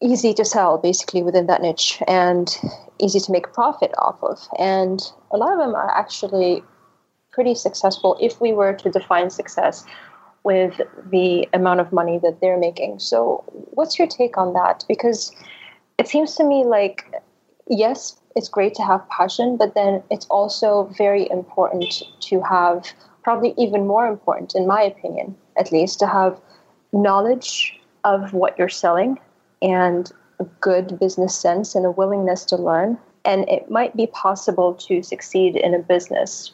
easy 0.02 0.34
to 0.34 0.44
sell 0.44 0.78
basically 0.78 1.22
within 1.22 1.46
that 1.46 1.62
niche 1.62 2.02
and 2.06 2.56
easy 2.98 3.20
to 3.20 3.32
make 3.32 3.52
profit 3.52 3.92
off 3.98 4.22
of. 4.22 4.46
And 4.58 5.00
a 5.30 5.36
lot 5.36 5.52
of 5.52 5.58
them 5.58 5.74
are 5.74 5.90
actually 5.90 6.62
pretty 7.32 7.54
successful 7.54 8.16
if 8.20 8.40
we 8.40 8.52
were 8.52 8.74
to 8.74 8.90
define 8.90 9.30
success 9.30 9.84
with 10.44 10.80
the 11.10 11.48
amount 11.52 11.80
of 11.80 11.92
money 11.92 12.18
that 12.22 12.40
they're 12.40 12.58
making. 12.58 12.98
So, 12.98 13.44
what's 13.72 13.98
your 13.98 14.06
take 14.06 14.36
on 14.36 14.52
that? 14.52 14.84
Because 14.86 15.32
it 15.98 16.06
seems 16.06 16.34
to 16.36 16.44
me 16.44 16.64
like, 16.64 17.10
yes, 17.68 18.16
it's 18.36 18.48
great 18.48 18.74
to 18.74 18.82
have 18.82 19.08
passion, 19.08 19.56
but 19.56 19.74
then 19.74 20.02
it's 20.10 20.26
also 20.26 20.92
very 20.98 21.28
important 21.30 22.02
to 22.20 22.40
have, 22.42 22.92
probably 23.22 23.54
even 23.56 23.86
more 23.86 24.06
important, 24.06 24.54
in 24.54 24.66
my 24.66 24.82
opinion, 24.82 25.34
at 25.58 25.72
least, 25.72 25.98
to 26.00 26.06
have 26.06 26.38
knowledge 26.92 27.80
of 28.04 28.34
what 28.34 28.58
you're 28.58 28.68
selling 28.68 29.18
and 29.62 30.12
good 30.60 30.98
business 30.98 31.38
sense 31.38 31.74
and 31.74 31.86
a 31.86 31.90
willingness 31.90 32.44
to 32.46 32.56
learn. 32.56 32.98
And 33.24 33.48
it 33.48 33.70
might 33.70 33.96
be 33.96 34.06
possible 34.08 34.74
to 34.74 35.02
succeed 35.02 35.56
in 35.56 35.74
a 35.74 35.78
business 35.78 36.52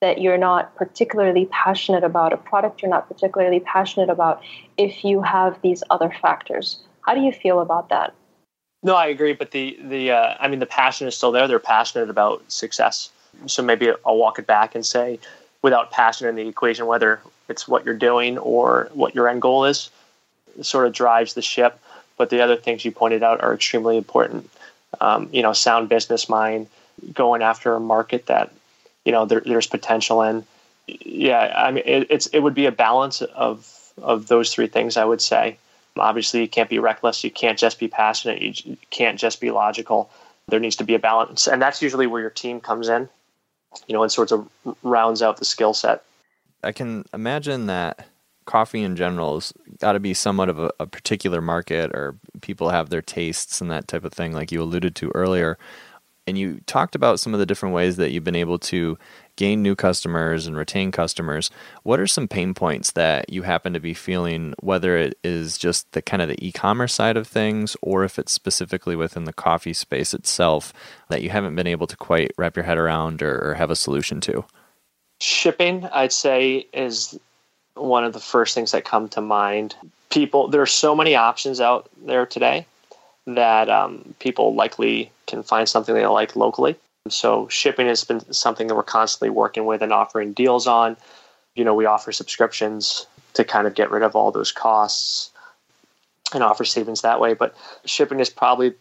that 0.00 0.20
you're 0.20 0.38
not 0.38 0.74
particularly 0.76 1.46
passionate 1.46 2.04
about, 2.04 2.32
a 2.32 2.36
product 2.36 2.82
you're 2.82 2.90
not 2.90 3.08
particularly 3.08 3.60
passionate 3.60 4.10
about, 4.10 4.42
if 4.76 5.04
you 5.04 5.22
have 5.22 5.60
these 5.62 5.82
other 5.90 6.12
factors. 6.22 6.78
How 7.02 7.14
do 7.14 7.20
you 7.20 7.32
feel 7.32 7.60
about 7.60 7.88
that? 7.88 8.14
No, 8.82 8.94
I 8.94 9.06
agree. 9.06 9.32
But 9.32 9.50
the 9.50 9.78
the 9.82 10.12
uh, 10.12 10.34
I 10.38 10.46
mean, 10.48 10.60
the 10.60 10.66
passion 10.66 11.08
is 11.08 11.16
still 11.16 11.32
there. 11.32 11.48
They're 11.48 11.58
passionate 11.58 12.10
about 12.10 12.42
success. 12.50 13.10
So 13.46 13.62
maybe 13.62 13.90
I'll 14.06 14.16
walk 14.16 14.38
it 14.38 14.46
back 14.46 14.74
and 14.74 14.86
say, 14.86 15.18
without 15.62 15.90
passion 15.90 16.28
in 16.28 16.36
the 16.36 16.46
equation, 16.46 16.86
whether 16.86 17.20
it's 17.48 17.66
what 17.66 17.84
you're 17.84 17.94
doing 17.94 18.38
or 18.38 18.88
what 18.92 19.14
your 19.14 19.28
end 19.28 19.42
goal 19.42 19.64
is, 19.64 19.90
sort 20.62 20.86
of 20.86 20.92
drives 20.92 21.34
the 21.34 21.42
ship. 21.42 21.80
But 22.18 22.30
the 22.30 22.40
other 22.40 22.56
things 22.56 22.84
you 22.84 22.92
pointed 22.92 23.22
out 23.22 23.42
are 23.42 23.54
extremely 23.54 23.96
important. 23.96 24.50
Um, 25.00 25.28
you 25.32 25.42
know, 25.42 25.52
sound 25.52 25.88
business 25.88 26.28
mind, 26.28 26.66
going 27.12 27.42
after 27.42 27.74
a 27.74 27.80
market 27.80 28.26
that 28.26 28.52
you 29.04 29.12
know 29.12 29.24
there, 29.24 29.40
there's 29.40 29.66
potential 29.66 30.22
in. 30.22 30.44
Yeah, 30.86 31.52
I 31.56 31.70
mean 31.70 31.84
it, 31.86 32.06
it's 32.10 32.26
it 32.28 32.40
would 32.40 32.54
be 32.54 32.66
a 32.66 32.72
balance 32.72 33.22
of 33.22 33.72
of 34.02 34.26
those 34.28 34.52
three 34.52 34.66
things. 34.66 34.96
I 34.96 35.04
would 35.04 35.22
say. 35.22 35.56
Obviously, 35.96 36.42
you 36.42 36.48
can't 36.48 36.70
be 36.70 36.78
reckless. 36.78 37.24
You 37.24 37.30
can't 37.30 37.58
just 37.58 37.80
be 37.80 37.88
passionate. 37.88 38.40
You 38.40 38.76
can't 38.90 39.18
just 39.18 39.40
be 39.40 39.50
logical. 39.50 40.10
There 40.46 40.60
needs 40.60 40.76
to 40.76 40.84
be 40.84 40.94
a 40.94 40.98
balance, 40.98 41.48
and 41.48 41.60
that's 41.60 41.82
usually 41.82 42.06
where 42.06 42.20
your 42.20 42.30
team 42.30 42.60
comes 42.60 42.88
in. 42.88 43.08
You 43.86 43.94
know, 43.94 44.02
and 44.02 44.10
sorts 44.10 44.32
of 44.32 44.48
rounds 44.82 45.22
out 45.22 45.36
the 45.38 45.44
skill 45.44 45.74
set. 45.74 46.04
I 46.62 46.72
can 46.72 47.04
imagine 47.12 47.66
that 47.66 48.06
coffee 48.48 48.82
in 48.82 48.96
general 48.96 49.34
has 49.34 49.52
got 49.78 49.92
to 49.92 50.00
be 50.00 50.14
somewhat 50.14 50.48
of 50.48 50.58
a, 50.58 50.70
a, 50.80 50.86
particular 50.86 51.40
market, 51.40 51.92
or 51.94 52.16
people 52.40 52.70
have 52.70 52.90
their 52.90 53.02
tastes 53.02 53.60
and 53.60 53.70
that 53.70 53.86
type 53.86 54.04
of 54.04 54.12
thing, 54.12 54.32
like 54.32 54.50
you 54.50 54.60
alluded 54.60 54.96
to 54.96 55.12
earlier 55.14 55.56
and 56.28 56.36
you 56.36 56.60
talked 56.66 56.94
about 56.94 57.18
some 57.18 57.32
of 57.32 57.40
the 57.40 57.46
different 57.46 57.74
ways 57.74 57.96
that 57.96 58.10
you've 58.10 58.22
been 58.22 58.36
able 58.36 58.58
to 58.58 58.98
gain 59.36 59.62
new 59.62 59.74
customers 59.74 60.46
and 60.46 60.58
retain 60.58 60.92
customers. 60.92 61.50
What 61.84 61.98
are 61.98 62.06
some 62.06 62.28
pain 62.28 62.52
points 62.52 62.90
that 62.92 63.30
you 63.30 63.42
happen 63.42 63.72
to 63.72 63.80
be 63.80 63.94
feeling, 63.94 64.52
whether 64.60 64.98
it 64.98 65.16
is 65.24 65.56
just 65.56 65.90
the 65.92 66.02
kind 66.02 66.20
of 66.20 66.28
the 66.28 66.46
e-commerce 66.46 66.92
side 66.92 67.16
of 67.16 67.26
things, 67.26 67.78
or 67.80 68.04
if 68.04 68.18
it's 68.18 68.30
specifically 68.30 68.94
within 68.94 69.24
the 69.24 69.32
coffee 69.32 69.72
space 69.72 70.12
itself 70.12 70.74
that 71.08 71.22
you 71.22 71.30
haven't 71.30 71.56
been 71.56 71.66
able 71.66 71.86
to 71.86 71.96
quite 71.96 72.32
wrap 72.36 72.56
your 72.56 72.64
head 72.64 72.76
around 72.76 73.22
or, 73.22 73.50
or 73.50 73.54
have 73.54 73.70
a 73.70 73.76
solution 73.76 74.20
to? 74.20 74.44
Shipping, 75.20 75.86
I'd 75.86 76.12
say, 76.12 76.66
is 76.74 77.18
one 77.80 78.04
of 78.04 78.12
the 78.12 78.20
first 78.20 78.54
things 78.54 78.72
that 78.72 78.84
come 78.84 79.08
to 79.10 79.20
mind. 79.20 79.74
People, 80.10 80.48
there 80.48 80.62
are 80.62 80.66
so 80.66 80.94
many 80.94 81.14
options 81.14 81.60
out 81.60 81.88
there 82.04 82.26
today 82.26 82.66
that 83.26 83.68
um, 83.68 84.14
people 84.18 84.54
likely 84.54 85.10
can 85.26 85.42
find 85.42 85.68
something 85.68 85.94
they 85.94 86.06
like 86.06 86.34
locally. 86.34 86.76
So 87.08 87.48
shipping 87.48 87.86
has 87.86 88.04
been 88.04 88.32
something 88.32 88.66
that 88.66 88.74
we're 88.74 88.82
constantly 88.82 89.30
working 89.30 89.66
with 89.66 89.82
and 89.82 89.92
offering 89.92 90.32
deals 90.32 90.66
on. 90.66 90.96
You 91.54 91.64
know, 91.64 91.74
we 91.74 91.86
offer 91.86 92.12
subscriptions 92.12 93.06
to 93.34 93.44
kind 93.44 93.66
of 93.66 93.74
get 93.74 93.90
rid 93.90 94.02
of 94.02 94.16
all 94.16 94.30
those 94.30 94.52
costs 94.52 95.30
and 96.32 96.42
offer 96.42 96.64
savings 96.64 97.02
that 97.02 97.20
way. 97.20 97.34
But 97.34 97.54
shipping 97.84 98.20
is 98.20 98.30
probably 98.30 98.74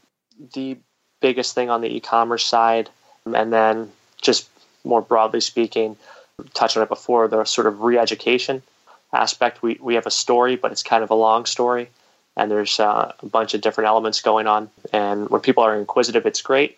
the 0.54 0.78
biggest 1.22 1.56
thing 1.56 1.70
on 1.70 1.82
the 1.82 1.96
e-commerce 1.96 2.46
side. 2.46 2.90
And 3.26 3.52
then 3.52 3.92
just 4.22 4.50
more 4.84 5.02
broadly 5.02 5.42
speaking, 5.42 5.98
touched 6.54 6.78
on 6.78 6.84
it 6.84 6.90
before, 6.90 7.28
the 7.28 7.44
sort 7.46 7.68
of 7.68 7.82
re-education 7.82 8.62
aspect. 9.14 9.62
We, 9.62 9.78
we 9.82 9.96
have 9.96 10.06
a 10.06 10.12
story, 10.12 10.56
but 10.56 10.72
it's 10.72 10.84
kind 10.84 11.04
of 11.04 11.10
a 11.10 11.16
long 11.16 11.46
story 11.46 11.90
and 12.38 12.52
there's 12.52 12.80
uh, 12.80 13.12
a 13.20 13.26
bunch 13.26 13.54
of 13.56 13.62
different 13.62 13.88
elements 13.88 14.22
going 14.22 14.48
on. 14.48 14.70
And 14.94 15.28
when 15.30 15.42
people 15.42 15.64
are 15.64 15.76
inquisitive, 15.76 16.26
it's 16.26 16.42
great, 16.42 16.78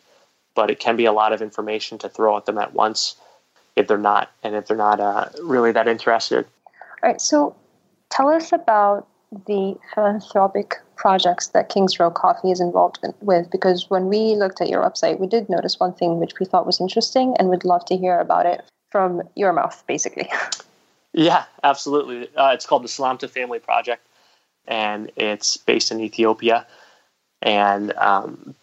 but 0.55 0.71
it 0.71 0.79
can 0.79 0.95
be 0.95 1.05
a 1.05 1.11
lot 1.11 1.33
of 1.33 1.41
information 1.41 1.97
to 1.99 2.09
throw 2.09 2.37
at 2.37 2.45
them 2.45 2.57
at 2.57 2.73
once 2.73 3.15
if 3.75 3.87
they're 3.87 3.97
not, 3.97 4.31
and 4.41 4.55
if 4.55 4.67
they're 4.67 4.77
not 4.77 4.99
uh, 4.99 5.25
really 5.43 5.71
that 5.73 5.87
interested. 5.87 6.45
All 7.03 7.09
right. 7.09 7.21
So, 7.21 7.55
tell 8.09 8.29
us 8.29 8.51
about 8.51 9.07
the 9.47 9.77
philanthropic 9.93 10.75
projects 10.95 11.47
that 11.49 11.69
Kings 11.69 11.99
Row 11.99 12.09
Coffee 12.09 12.51
is 12.51 12.59
involved 12.59 12.99
with. 13.21 13.51
Because 13.51 13.89
when 13.89 14.07
we 14.07 14.35
looked 14.35 14.59
at 14.59 14.69
your 14.69 14.81
website, 14.81 15.19
we 15.19 15.27
did 15.27 15.49
notice 15.49 15.79
one 15.79 15.93
thing 15.93 16.19
which 16.19 16.39
we 16.39 16.45
thought 16.45 16.65
was 16.65 16.81
interesting, 16.81 17.35
and 17.37 17.49
we'd 17.49 17.65
love 17.65 17.85
to 17.85 17.97
hear 17.97 18.19
about 18.19 18.45
it 18.45 18.63
from 18.91 19.21
your 19.35 19.53
mouth, 19.53 19.83
basically. 19.87 20.29
Yeah, 21.13 21.45
absolutely. 21.63 22.29
Uh, 22.35 22.51
it's 22.53 22.65
called 22.65 22.83
the 22.83 22.87
Selamta 22.87 23.29
Family 23.29 23.59
Project 23.59 24.05
and 24.67 25.11
it's 25.15 25.57
based 25.57 25.91
in 25.91 25.99
Ethiopia. 25.99 26.65
And 27.41 27.93
um, 27.93 28.55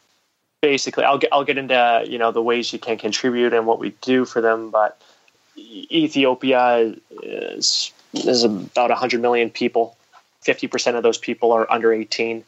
basically, 0.62 1.04
I'll 1.04 1.18
get 1.18 1.32
I'll 1.32 1.44
get 1.44 1.58
into 1.58 2.04
you 2.08 2.18
know 2.18 2.30
the 2.32 2.42
ways 2.42 2.72
you 2.72 2.78
can 2.78 2.98
contribute 2.98 3.52
and 3.52 3.66
what 3.66 3.78
we 3.78 3.90
do 4.02 4.24
for 4.24 4.40
them. 4.40 4.70
But 4.70 5.00
Ethiopia 5.56 6.94
is 7.22 7.92
is 8.14 8.44
about 8.44 8.90
100 8.90 9.20
million 9.20 9.50
people. 9.50 9.96
50% 10.46 10.94
of 10.94 11.02
those 11.02 11.18
people 11.18 11.50
are 11.50 11.70
under 11.70 11.92
18 11.92 12.44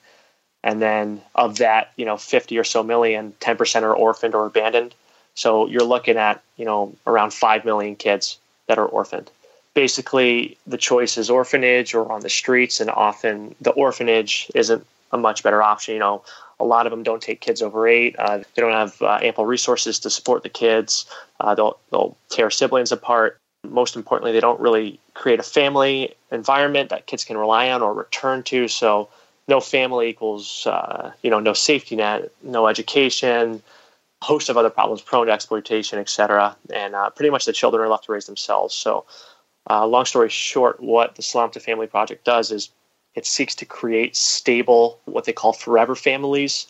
and 0.62 0.80
then 0.80 1.20
of 1.34 1.58
that 1.58 1.92
you 1.96 2.04
know 2.04 2.16
50 2.16 2.56
or 2.56 2.64
so 2.64 2.82
million 2.82 3.32
10% 3.40 3.82
are 3.82 3.94
orphaned 3.94 4.34
or 4.36 4.46
abandoned 4.46 4.94
so 5.34 5.66
you're 5.66 5.82
looking 5.82 6.16
at 6.16 6.42
you 6.56 6.64
know 6.64 6.94
around 7.08 7.32
5 7.32 7.64
million 7.64 7.96
kids 7.96 8.38
that 8.68 8.78
are 8.78 8.86
orphaned 8.86 9.30
basically 9.78 10.58
the 10.66 10.76
choice 10.76 11.16
is 11.16 11.30
orphanage 11.30 11.94
or 11.94 12.10
on 12.10 12.20
the 12.20 12.28
streets, 12.28 12.80
and 12.80 12.90
often 12.90 13.54
the 13.60 13.70
orphanage 13.70 14.50
isn't 14.52 14.84
a 15.12 15.16
much 15.16 15.44
better 15.44 15.62
option. 15.62 15.94
You 15.94 16.00
know, 16.00 16.24
a 16.58 16.64
lot 16.64 16.84
of 16.86 16.90
them 16.90 17.04
don't 17.04 17.22
take 17.22 17.40
kids 17.40 17.62
over 17.62 17.86
eight. 17.86 18.16
Uh, 18.18 18.38
they 18.38 18.60
don't 18.60 18.72
have 18.72 19.00
uh, 19.00 19.20
ample 19.22 19.46
resources 19.46 20.00
to 20.00 20.10
support 20.10 20.42
the 20.42 20.48
kids. 20.48 21.06
Uh, 21.38 21.54
they'll 21.54 21.78
they'll 21.92 22.16
tear 22.28 22.50
siblings 22.50 22.90
apart. 22.90 23.38
Most 23.62 23.94
importantly, 23.94 24.32
they 24.32 24.40
don't 24.40 24.58
really 24.58 24.98
create 25.14 25.38
a 25.38 25.44
family 25.44 26.12
environment 26.32 26.90
that 26.90 27.06
kids 27.06 27.24
can 27.24 27.36
rely 27.36 27.70
on 27.70 27.80
or 27.80 27.94
return 27.94 28.42
to. 28.44 28.66
So, 28.66 29.08
no 29.46 29.60
family 29.60 30.08
equals 30.08 30.66
uh, 30.66 31.12
you 31.22 31.30
know 31.30 31.38
no 31.38 31.52
safety 31.52 31.94
net, 31.94 32.32
no 32.42 32.66
education, 32.66 33.62
a 34.22 34.24
host 34.24 34.48
of 34.48 34.56
other 34.56 34.70
problems, 34.70 35.02
prone 35.02 35.28
to 35.28 35.32
exploitation, 35.32 36.00
etc. 36.00 36.56
And 36.74 36.96
uh, 36.96 37.10
pretty 37.10 37.30
much 37.30 37.44
the 37.44 37.52
children 37.52 37.80
are 37.80 37.88
left 37.88 38.06
to 38.06 38.12
raise 38.12 38.26
themselves. 38.26 38.74
So 38.74 39.04
Uh, 39.70 39.86
long 39.86 40.04
story 40.04 40.30
short, 40.30 40.80
what 40.80 41.14
the 41.16 41.22
Selamta 41.22 41.60
Family 41.60 41.86
Project 41.86 42.24
does 42.24 42.50
is 42.50 42.70
it 43.14 43.26
seeks 43.26 43.54
to 43.56 43.64
create 43.64 44.16
stable, 44.16 45.00
what 45.04 45.24
they 45.24 45.32
call 45.32 45.52
forever 45.52 45.94
families, 45.94 46.66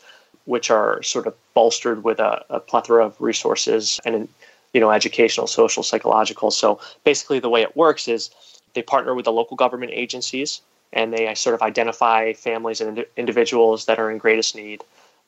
which 0.47 0.71
are 0.71 1.03
sort 1.03 1.27
of 1.27 1.35
bolstered 1.55 2.03
with 2.03 2.19
a, 2.19 2.45
a 2.49 2.59
plethora 2.59 3.05
of 3.05 3.21
resources 3.21 4.01
and 4.05 4.29
you 4.73 4.81
know 4.81 4.91
educational, 4.91 5.47
social, 5.47 5.83
psychological. 5.83 6.51
So 6.51 6.81
basically, 7.05 7.39
the 7.39 7.49
way 7.49 7.63
it 7.63 7.77
works 7.77 8.09
is 8.09 8.31
they 8.75 8.83
partner 8.83 9.15
with 9.15 9.27
the 9.27 9.33
local 9.33 9.57
government 9.57 9.93
agencies 9.95 10.61
and 10.93 11.13
they 11.13 11.35
sort 11.35 11.55
of 11.55 11.63
identify 11.63 12.33
families 12.33 12.81
and 12.81 13.05
individuals 13.17 13.85
that 13.85 13.99
are 13.99 14.11
in 14.11 14.17
greatest 14.19 14.57
need, 14.57 14.83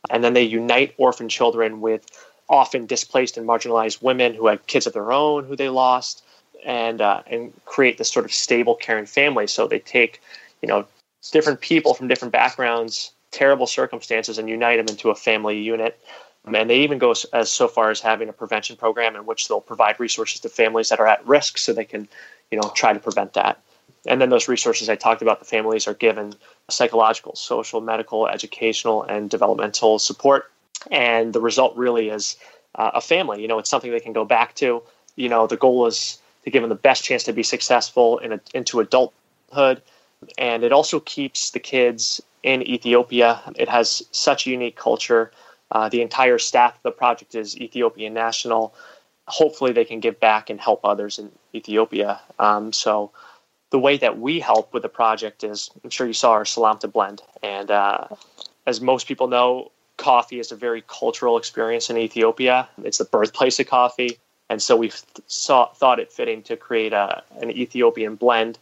and 0.09 0.25
then 0.25 0.33
they 0.33 0.43
unite 0.43 0.95
orphan 0.97 1.29
children 1.29 1.81
with 1.81 2.07
often 2.49 2.87
displaced 2.87 3.37
and 3.37 3.47
marginalized 3.47 4.03
women 4.03 4.35
who 4.35 4.47
had 4.47 4.67
kids 4.67 4.87
of 4.87 4.93
their 4.93 5.13
own 5.13 5.45
who 5.45 5.55
they 5.55 5.69
lost, 5.69 6.25
and 6.64 7.01
uh, 7.01 7.23
and 7.27 7.53
create 7.64 7.99
this 7.99 8.11
sort 8.11 8.25
of 8.25 8.33
stable, 8.33 8.75
caring 8.75 9.07
family. 9.07 9.46
So 9.46 9.66
they 9.66 9.79
take 9.79 10.20
you 10.62 10.68
know 10.68 10.87
different 11.33 11.61
people 11.61 11.94
from 11.94 12.09
different 12.09 12.33
backgrounds, 12.33 13.12
terrible 13.31 13.66
circumstances, 13.66 14.38
and 14.38 14.49
unite 14.49 14.79
them 14.79 14.88
into 14.88 15.11
a 15.11 15.14
family 15.14 15.59
unit. 15.59 16.01
And 16.44 16.70
they 16.70 16.79
even 16.79 16.99
go 16.99 17.14
as 17.33 17.51
so 17.51 17.68
far 17.68 17.90
as 17.90 18.01
having 18.01 18.29
a 18.29 18.33
prevention 18.33 18.77
program 18.77 19.14
in 19.14 19.27
which 19.27 19.49
they'll 19.49 19.61
provide 19.61 20.01
resources 20.01 20.40
to 20.40 20.49
families 20.49 20.88
that 20.88 20.99
are 20.99 21.07
at 21.07 21.27
risk 21.27 21.59
so 21.59 21.73
they 21.73 21.85
can, 21.85 22.09
you 22.51 22.59
know, 22.59 22.73
try 22.75 22.94
to 22.94 22.99
prevent 22.99 23.35
that. 23.35 23.61
And 24.07 24.20
then 24.20 24.31
those 24.31 24.49
resources 24.49 24.88
I 24.88 24.96
talked 24.96 25.20
about, 25.20 25.38
the 25.38 25.44
families 25.44 25.87
are 25.87 25.94
given 25.94 26.35
psychological, 26.70 27.37
social, 27.37 27.83
medical, 27.83 28.27
educational, 28.27 29.03
and 29.03 29.29
developmental 29.29 29.99
support. 29.99 30.51
And 30.90 31.35
the 31.35 31.40
result 31.40 31.77
really 31.77 32.09
is 32.09 32.37
uh, 32.75 32.92
a 32.94 33.01
family. 33.03 33.42
You 33.42 33.49
know, 33.49 33.59
it's 33.59 33.68
something 33.68 33.90
they 33.90 34.01
can 34.01 34.14
go 34.14 34.25
back 34.25 34.55
to. 34.57 34.83
You 35.16 35.29
know, 35.29 35.46
the 35.46 35.59
goal 35.59 35.87
is 35.87 36.18
to 36.44 36.50
give 36.50 36.62
them 36.62 36.68
the 36.68 36.74
best 36.74 37.05
chance 37.05 37.24
to 37.24 37.33
be 37.33 37.42
successful 37.42 38.18
in 38.18 38.33
a, 38.33 38.40
into 38.55 38.81
adulthood 38.81 39.83
and 40.38 40.64
it 40.64 40.72
also 40.72 41.00
keeps 41.00 41.50
the 41.50 41.61
kids 41.61 42.20
in 42.42 42.62
Ethiopia. 42.62 43.40
It 43.57 43.68
has 43.68 44.03
such 44.12 44.46
a 44.46 44.50
unique 44.50 44.76
culture. 44.76 45.31
Uh, 45.70 45.88
the 45.88 46.03
entire 46.03 46.38
staff 46.38 46.76
of 46.76 46.83
the 46.83 46.90
project 46.90 47.35
is 47.35 47.57
Ethiopian 47.59 48.12
national. 48.12 48.74
Hopefully, 49.29 49.72
they 49.72 49.85
can 49.85 50.00
give 50.00 50.18
back 50.18 50.50
and 50.50 50.61
help 50.61 50.81
others 50.85 51.18
in 51.18 51.31
Ethiopia. 51.55 52.20
Um, 52.38 52.72
so, 52.72 53.12
the 53.70 53.79
way 53.79 53.96
that 53.98 54.18
we 54.18 54.40
help 54.40 54.74
with 54.74 54.83
the 54.83 54.88
project 54.88 55.44
is 55.44 55.70
I'm 55.85 55.90
sure 55.90 56.07
you 56.07 56.12
saw 56.12 56.33
our 56.33 56.44
Selamta 56.44 56.92
blend. 56.92 57.22
And 57.42 57.70
uh, 57.70 58.09
as 58.66 58.81
most 58.81 59.07
people 59.07 59.29
know, 59.29 59.70
coffee 59.96 60.40
is 60.40 60.50
a 60.50 60.57
very 60.57 60.83
cultural 60.88 61.38
experience 61.38 61.88
in 61.88 61.96
Ethiopia. 61.96 62.68
It's 62.83 62.98
the 62.98 63.05
birthplace 63.05 63.61
of 63.61 63.68
coffee. 63.68 64.18
And 64.51 64.61
so 64.61 64.77
we 64.77 64.91
saw, 65.29 65.67
thought 65.67 66.01
it 66.01 66.13
fitting 66.13 66.43
to 66.43 66.57
create 66.57 66.93
a, 66.93 67.23
an 67.41 67.53
Ethiopian 67.53 68.17
blend 68.17 68.59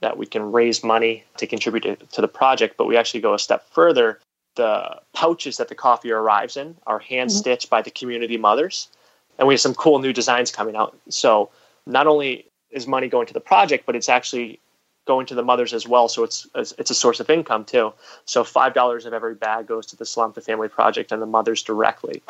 that 0.00 0.16
we 0.16 0.26
can 0.26 0.52
raise 0.52 0.84
money 0.84 1.24
to 1.38 1.46
contribute 1.46 1.82
to, 1.82 1.96
to 1.96 2.20
the 2.20 2.28
project, 2.28 2.76
but 2.76 2.86
we 2.86 2.96
actually 2.96 3.20
go 3.20 3.34
a 3.34 3.38
step 3.38 3.68
further. 3.70 4.20
The 4.54 5.00
pouches 5.12 5.56
that 5.56 5.68
the 5.68 5.74
coffee 5.74 6.12
arrives 6.12 6.56
in 6.56 6.76
are 6.86 7.00
hand 7.00 7.32
stitched 7.32 7.66
mm-hmm. 7.66 7.74
by 7.74 7.82
the 7.82 7.90
community 7.90 8.36
mothers, 8.36 8.88
and 9.36 9.48
we 9.48 9.54
have 9.54 9.60
some 9.60 9.74
cool 9.74 9.98
new 9.98 10.12
designs 10.12 10.52
coming 10.52 10.76
out. 10.76 10.96
So 11.08 11.50
not 11.84 12.06
only 12.06 12.46
is 12.70 12.86
money 12.86 13.08
going 13.08 13.26
to 13.26 13.34
the 13.34 13.40
project, 13.40 13.86
but 13.86 13.96
it's 13.96 14.08
actually 14.08 14.60
going 15.06 15.26
to 15.26 15.34
the 15.34 15.42
mothers 15.42 15.74
as 15.74 15.88
well. 15.88 16.06
So 16.08 16.22
it's 16.22 16.46
it's 16.54 16.90
a 16.90 16.94
source 16.94 17.18
of 17.18 17.28
income 17.28 17.64
too. 17.64 17.92
So 18.24 18.44
five 18.44 18.74
dollars 18.74 19.04
of 19.06 19.12
every 19.12 19.34
bag 19.34 19.66
goes 19.66 19.86
to 19.86 19.96
the 19.96 20.04
Selamta 20.04 20.44
Family 20.44 20.68
Project 20.68 21.10
and 21.10 21.20
the 21.20 21.26
mothers 21.26 21.62
directly. 21.62 22.22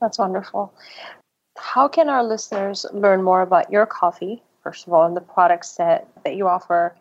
That's 0.00 0.18
wonderful. 0.18 0.72
How 1.62 1.86
can 1.86 2.08
our 2.08 2.24
listeners 2.24 2.84
learn 2.92 3.22
more 3.22 3.40
about 3.40 3.70
your 3.70 3.86
coffee, 3.86 4.42
first 4.64 4.84
of 4.86 4.92
all, 4.92 5.06
and 5.06 5.16
the 5.16 5.20
products 5.20 5.76
that, 5.76 6.08
that 6.24 6.34
you 6.34 6.48
offer, 6.48 6.96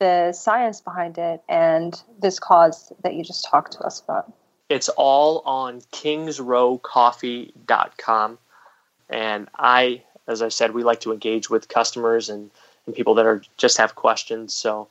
the 0.00 0.32
science 0.32 0.80
behind 0.80 1.18
it 1.18 1.40
and 1.48 2.02
this 2.20 2.40
cause 2.40 2.92
that 3.04 3.14
you 3.14 3.22
just 3.22 3.46
talked 3.48 3.74
to 3.74 3.80
us 3.82 4.00
about? 4.00 4.32
It's 4.68 4.88
all 4.88 5.40
on 5.46 5.82
kingsrowcoffee.com. 5.92 8.38
And 9.08 9.48
I, 9.56 10.02
as 10.26 10.42
I 10.42 10.48
said, 10.48 10.74
we 10.74 10.82
like 10.82 11.02
to 11.02 11.12
engage 11.12 11.48
with 11.48 11.68
customers 11.68 12.28
and, 12.28 12.50
and 12.86 12.96
people 12.96 13.14
that 13.14 13.24
are 13.24 13.40
just 13.56 13.78
have 13.78 13.94
questions. 13.94 14.52
So 14.52 14.88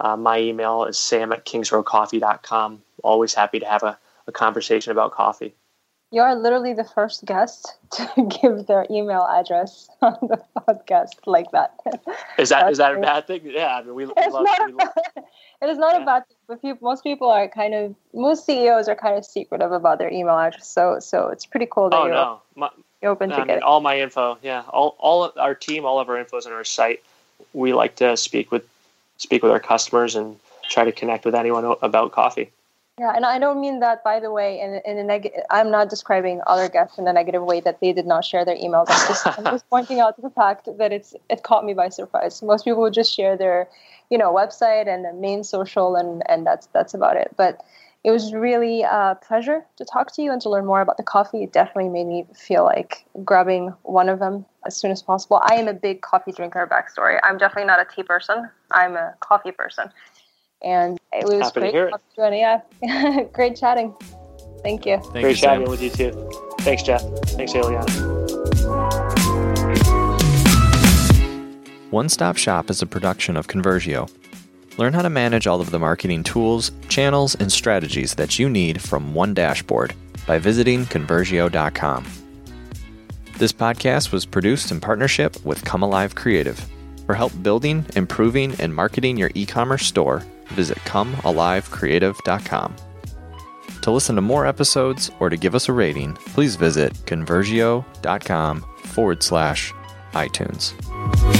uh, 0.00 0.16
my 0.16 0.40
email 0.40 0.84
is 0.84 0.98
sam 0.98 1.32
at 1.32 1.44
kingsrowcoffee.com. 1.44 2.82
Always 3.02 3.34
happy 3.34 3.60
to 3.60 3.66
have 3.66 3.82
a, 3.82 3.98
a 4.26 4.32
conversation 4.32 4.90
about 4.90 5.12
coffee. 5.12 5.54
You 6.14 6.20
are 6.20 6.36
literally 6.36 6.74
the 6.74 6.84
first 6.84 7.24
guest 7.24 7.74
to 7.94 8.30
give 8.40 8.68
their 8.68 8.86
email 8.88 9.26
address 9.28 9.90
on 10.00 10.16
the 10.22 10.40
podcast 10.56 11.14
like 11.26 11.50
that. 11.50 11.74
Is 12.38 12.50
that 12.50 12.70
is 12.70 12.78
that 12.78 12.94
a 12.94 13.00
bad 13.00 13.26
thing? 13.26 13.40
Yeah, 13.44 13.78
I 13.78 13.82
mean, 13.82 13.96
we, 13.96 14.06
we 14.06 14.12
it's 14.16 14.32
love, 14.32 14.44
not 14.44 14.66
we 14.66 14.72
love, 14.74 14.92
it 15.62 15.68
is 15.68 15.76
not 15.76 15.96
yeah. 15.96 16.02
a 16.02 16.06
bad 16.06 16.28
thing, 16.28 16.36
but 16.46 16.62
people, 16.62 16.88
most 16.88 17.02
people 17.02 17.28
are 17.28 17.48
kind 17.48 17.74
of 17.74 17.96
most 18.12 18.46
CEOs 18.46 18.86
are 18.86 18.94
kind 18.94 19.18
of 19.18 19.24
secretive 19.24 19.72
about 19.72 19.98
their 19.98 20.12
email 20.12 20.38
address. 20.38 20.68
So 20.68 21.00
so 21.00 21.30
it's 21.30 21.46
pretty 21.46 21.66
cool 21.68 21.90
that 21.90 21.96
oh, 21.96 22.06
you're, 22.06 22.14
no. 22.14 22.42
my, 22.54 22.70
you're 23.02 23.10
open 23.10 23.30
to 23.30 23.44
get 23.44 23.64
all 23.64 23.80
my 23.80 23.98
info. 23.98 24.38
Yeah, 24.40 24.62
all 24.68 24.94
all 25.00 25.32
our 25.36 25.56
team, 25.56 25.84
all 25.84 25.98
of 25.98 26.08
our 26.08 26.16
info 26.16 26.36
is 26.36 26.46
on 26.46 26.52
our 26.52 26.62
site. 26.62 27.02
We 27.54 27.72
like 27.72 27.96
to 27.96 28.16
speak 28.16 28.52
with 28.52 28.64
speak 29.16 29.42
with 29.42 29.50
our 29.50 29.58
customers 29.58 30.14
and 30.14 30.38
try 30.70 30.84
to 30.84 30.92
connect 30.92 31.24
with 31.24 31.34
anyone 31.34 31.74
about 31.82 32.12
coffee. 32.12 32.52
Yeah, 32.98 33.12
and 33.16 33.26
I 33.26 33.40
don't 33.40 33.60
mean 33.60 33.80
that, 33.80 34.04
by 34.04 34.20
the 34.20 34.30
way, 34.30 34.60
in, 34.60 34.80
in 34.88 34.98
a 34.98 35.02
negative. 35.02 35.40
I'm 35.50 35.68
not 35.68 35.90
describing 35.90 36.40
other 36.46 36.68
guests 36.68 36.96
in 36.96 37.08
a 37.08 37.12
negative 37.12 37.42
way 37.42 37.58
that 37.60 37.80
they 37.80 37.92
did 37.92 38.06
not 38.06 38.24
share 38.24 38.44
their 38.44 38.56
emails. 38.56 38.86
I'm 38.88 39.08
just, 39.08 39.26
I'm 39.26 39.44
just 39.44 39.68
pointing 39.70 39.98
out 39.98 40.20
the 40.22 40.30
fact 40.30 40.68
that 40.78 40.92
it's 40.92 41.12
it 41.28 41.42
caught 41.42 41.64
me 41.64 41.74
by 41.74 41.88
surprise. 41.88 42.40
Most 42.40 42.64
people 42.64 42.82
would 42.82 42.94
just 42.94 43.12
share 43.12 43.36
their, 43.36 43.68
you 44.10 44.18
know, 44.18 44.32
website 44.32 44.86
and 44.86 45.04
the 45.04 45.12
main 45.12 45.42
social, 45.42 45.96
and 45.96 46.22
and 46.28 46.46
that's 46.46 46.68
that's 46.68 46.94
about 46.94 47.16
it. 47.16 47.34
But 47.36 47.64
it 48.04 48.12
was 48.12 48.32
really 48.32 48.82
a 48.82 49.18
pleasure 49.26 49.66
to 49.76 49.84
talk 49.84 50.12
to 50.12 50.22
you 50.22 50.30
and 50.30 50.40
to 50.42 50.48
learn 50.48 50.64
more 50.64 50.80
about 50.80 50.96
the 50.96 51.02
coffee. 51.02 51.42
It 51.42 51.52
definitely 51.52 51.88
made 51.88 52.06
me 52.06 52.28
feel 52.32 52.62
like 52.62 53.04
grabbing 53.24 53.74
one 53.82 54.08
of 54.08 54.20
them 54.20 54.46
as 54.66 54.76
soon 54.76 54.92
as 54.92 55.02
possible. 55.02 55.42
I 55.50 55.56
am 55.56 55.66
a 55.66 55.74
big 55.74 56.02
coffee 56.02 56.30
drinker. 56.30 56.64
Backstory: 56.70 57.18
I'm 57.24 57.38
definitely 57.38 57.66
not 57.66 57.80
a 57.80 57.86
tea 57.92 58.04
person. 58.04 58.48
I'm 58.70 58.94
a 58.94 59.14
coffee 59.18 59.50
person 59.50 59.90
and 60.64 60.98
it 61.12 61.26
was 61.26 61.42
Happy 61.42 61.60
great. 61.60 62.38
Yeah, 62.38 63.24
great 63.32 63.54
chatting. 63.56 63.94
Thank 64.62 64.86
you. 64.86 64.98
Thank 64.98 65.12
great 65.12 65.36
you, 65.36 65.42
chatting 65.42 65.66
Sam. 65.66 65.70
with 65.70 65.82
you 65.82 65.90
too. 65.90 66.30
Thanks, 66.60 66.82
Jeff. 66.82 67.02
Thanks, 67.36 67.52
Eliana. 67.52 68.14
One 71.90 72.08
Stop 72.08 72.36
Shop 72.36 72.70
is 72.70 72.82
a 72.82 72.86
production 72.86 73.36
of 73.36 73.46
Conversio. 73.46 74.10
Learn 74.78 74.94
how 74.94 75.02
to 75.02 75.10
manage 75.10 75.46
all 75.46 75.60
of 75.60 75.70
the 75.70 75.78
marketing 75.78 76.24
tools, 76.24 76.72
channels, 76.88 77.36
and 77.36 77.52
strategies 77.52 78.14
that 78.14 78.38
you 78.38 78.48
need 78.48 78.80
from 78.80 79.14
one 79.14 79.34
dashboard 79.34 79.94
by 80.26 80.38
visiting 80.38 80.86
Conversio.com. 80.86 82.04
This 83.36 83.52
podcast 83.52 84.10
was 84.12 84.26
produced 84.26 84.72
in 84.72 84.80
partnership 84.80 85.44
with 85.44 85.64
Come 85.64 85.82
Alive 85.82 86.14
Creative. 86.14 86.58
For 87.06 87.14
help 87.14 87.32
building, 87.42 87.84
improving, 87.94 88.54
and 88.58 88.74
marketing 88.74 89.16
your 89.16 89.30
e 89.34 89.44
commerce 89.44 89.86
store, 89.86 90.24
visit 90.48 90.78
comealivecreative.com. 90.78 92.76
To 93.82 93.90
listen 93.90 94.16
to 94.16 94.22
more 94.22 94.46
episodes 94.46 95.10
or 95.20 95.28
to 95.28 95.36
give 95.36 95.54
us 95.54 95.68
a 95.68 95.72
rating, 95.72 96.14
please 96.14 96.56
visit 96.56 96.94
conversio.com 97.04 98.64
forward 98.76 99.22
slash 99.22 99.72
iTunes. 100.12 101.33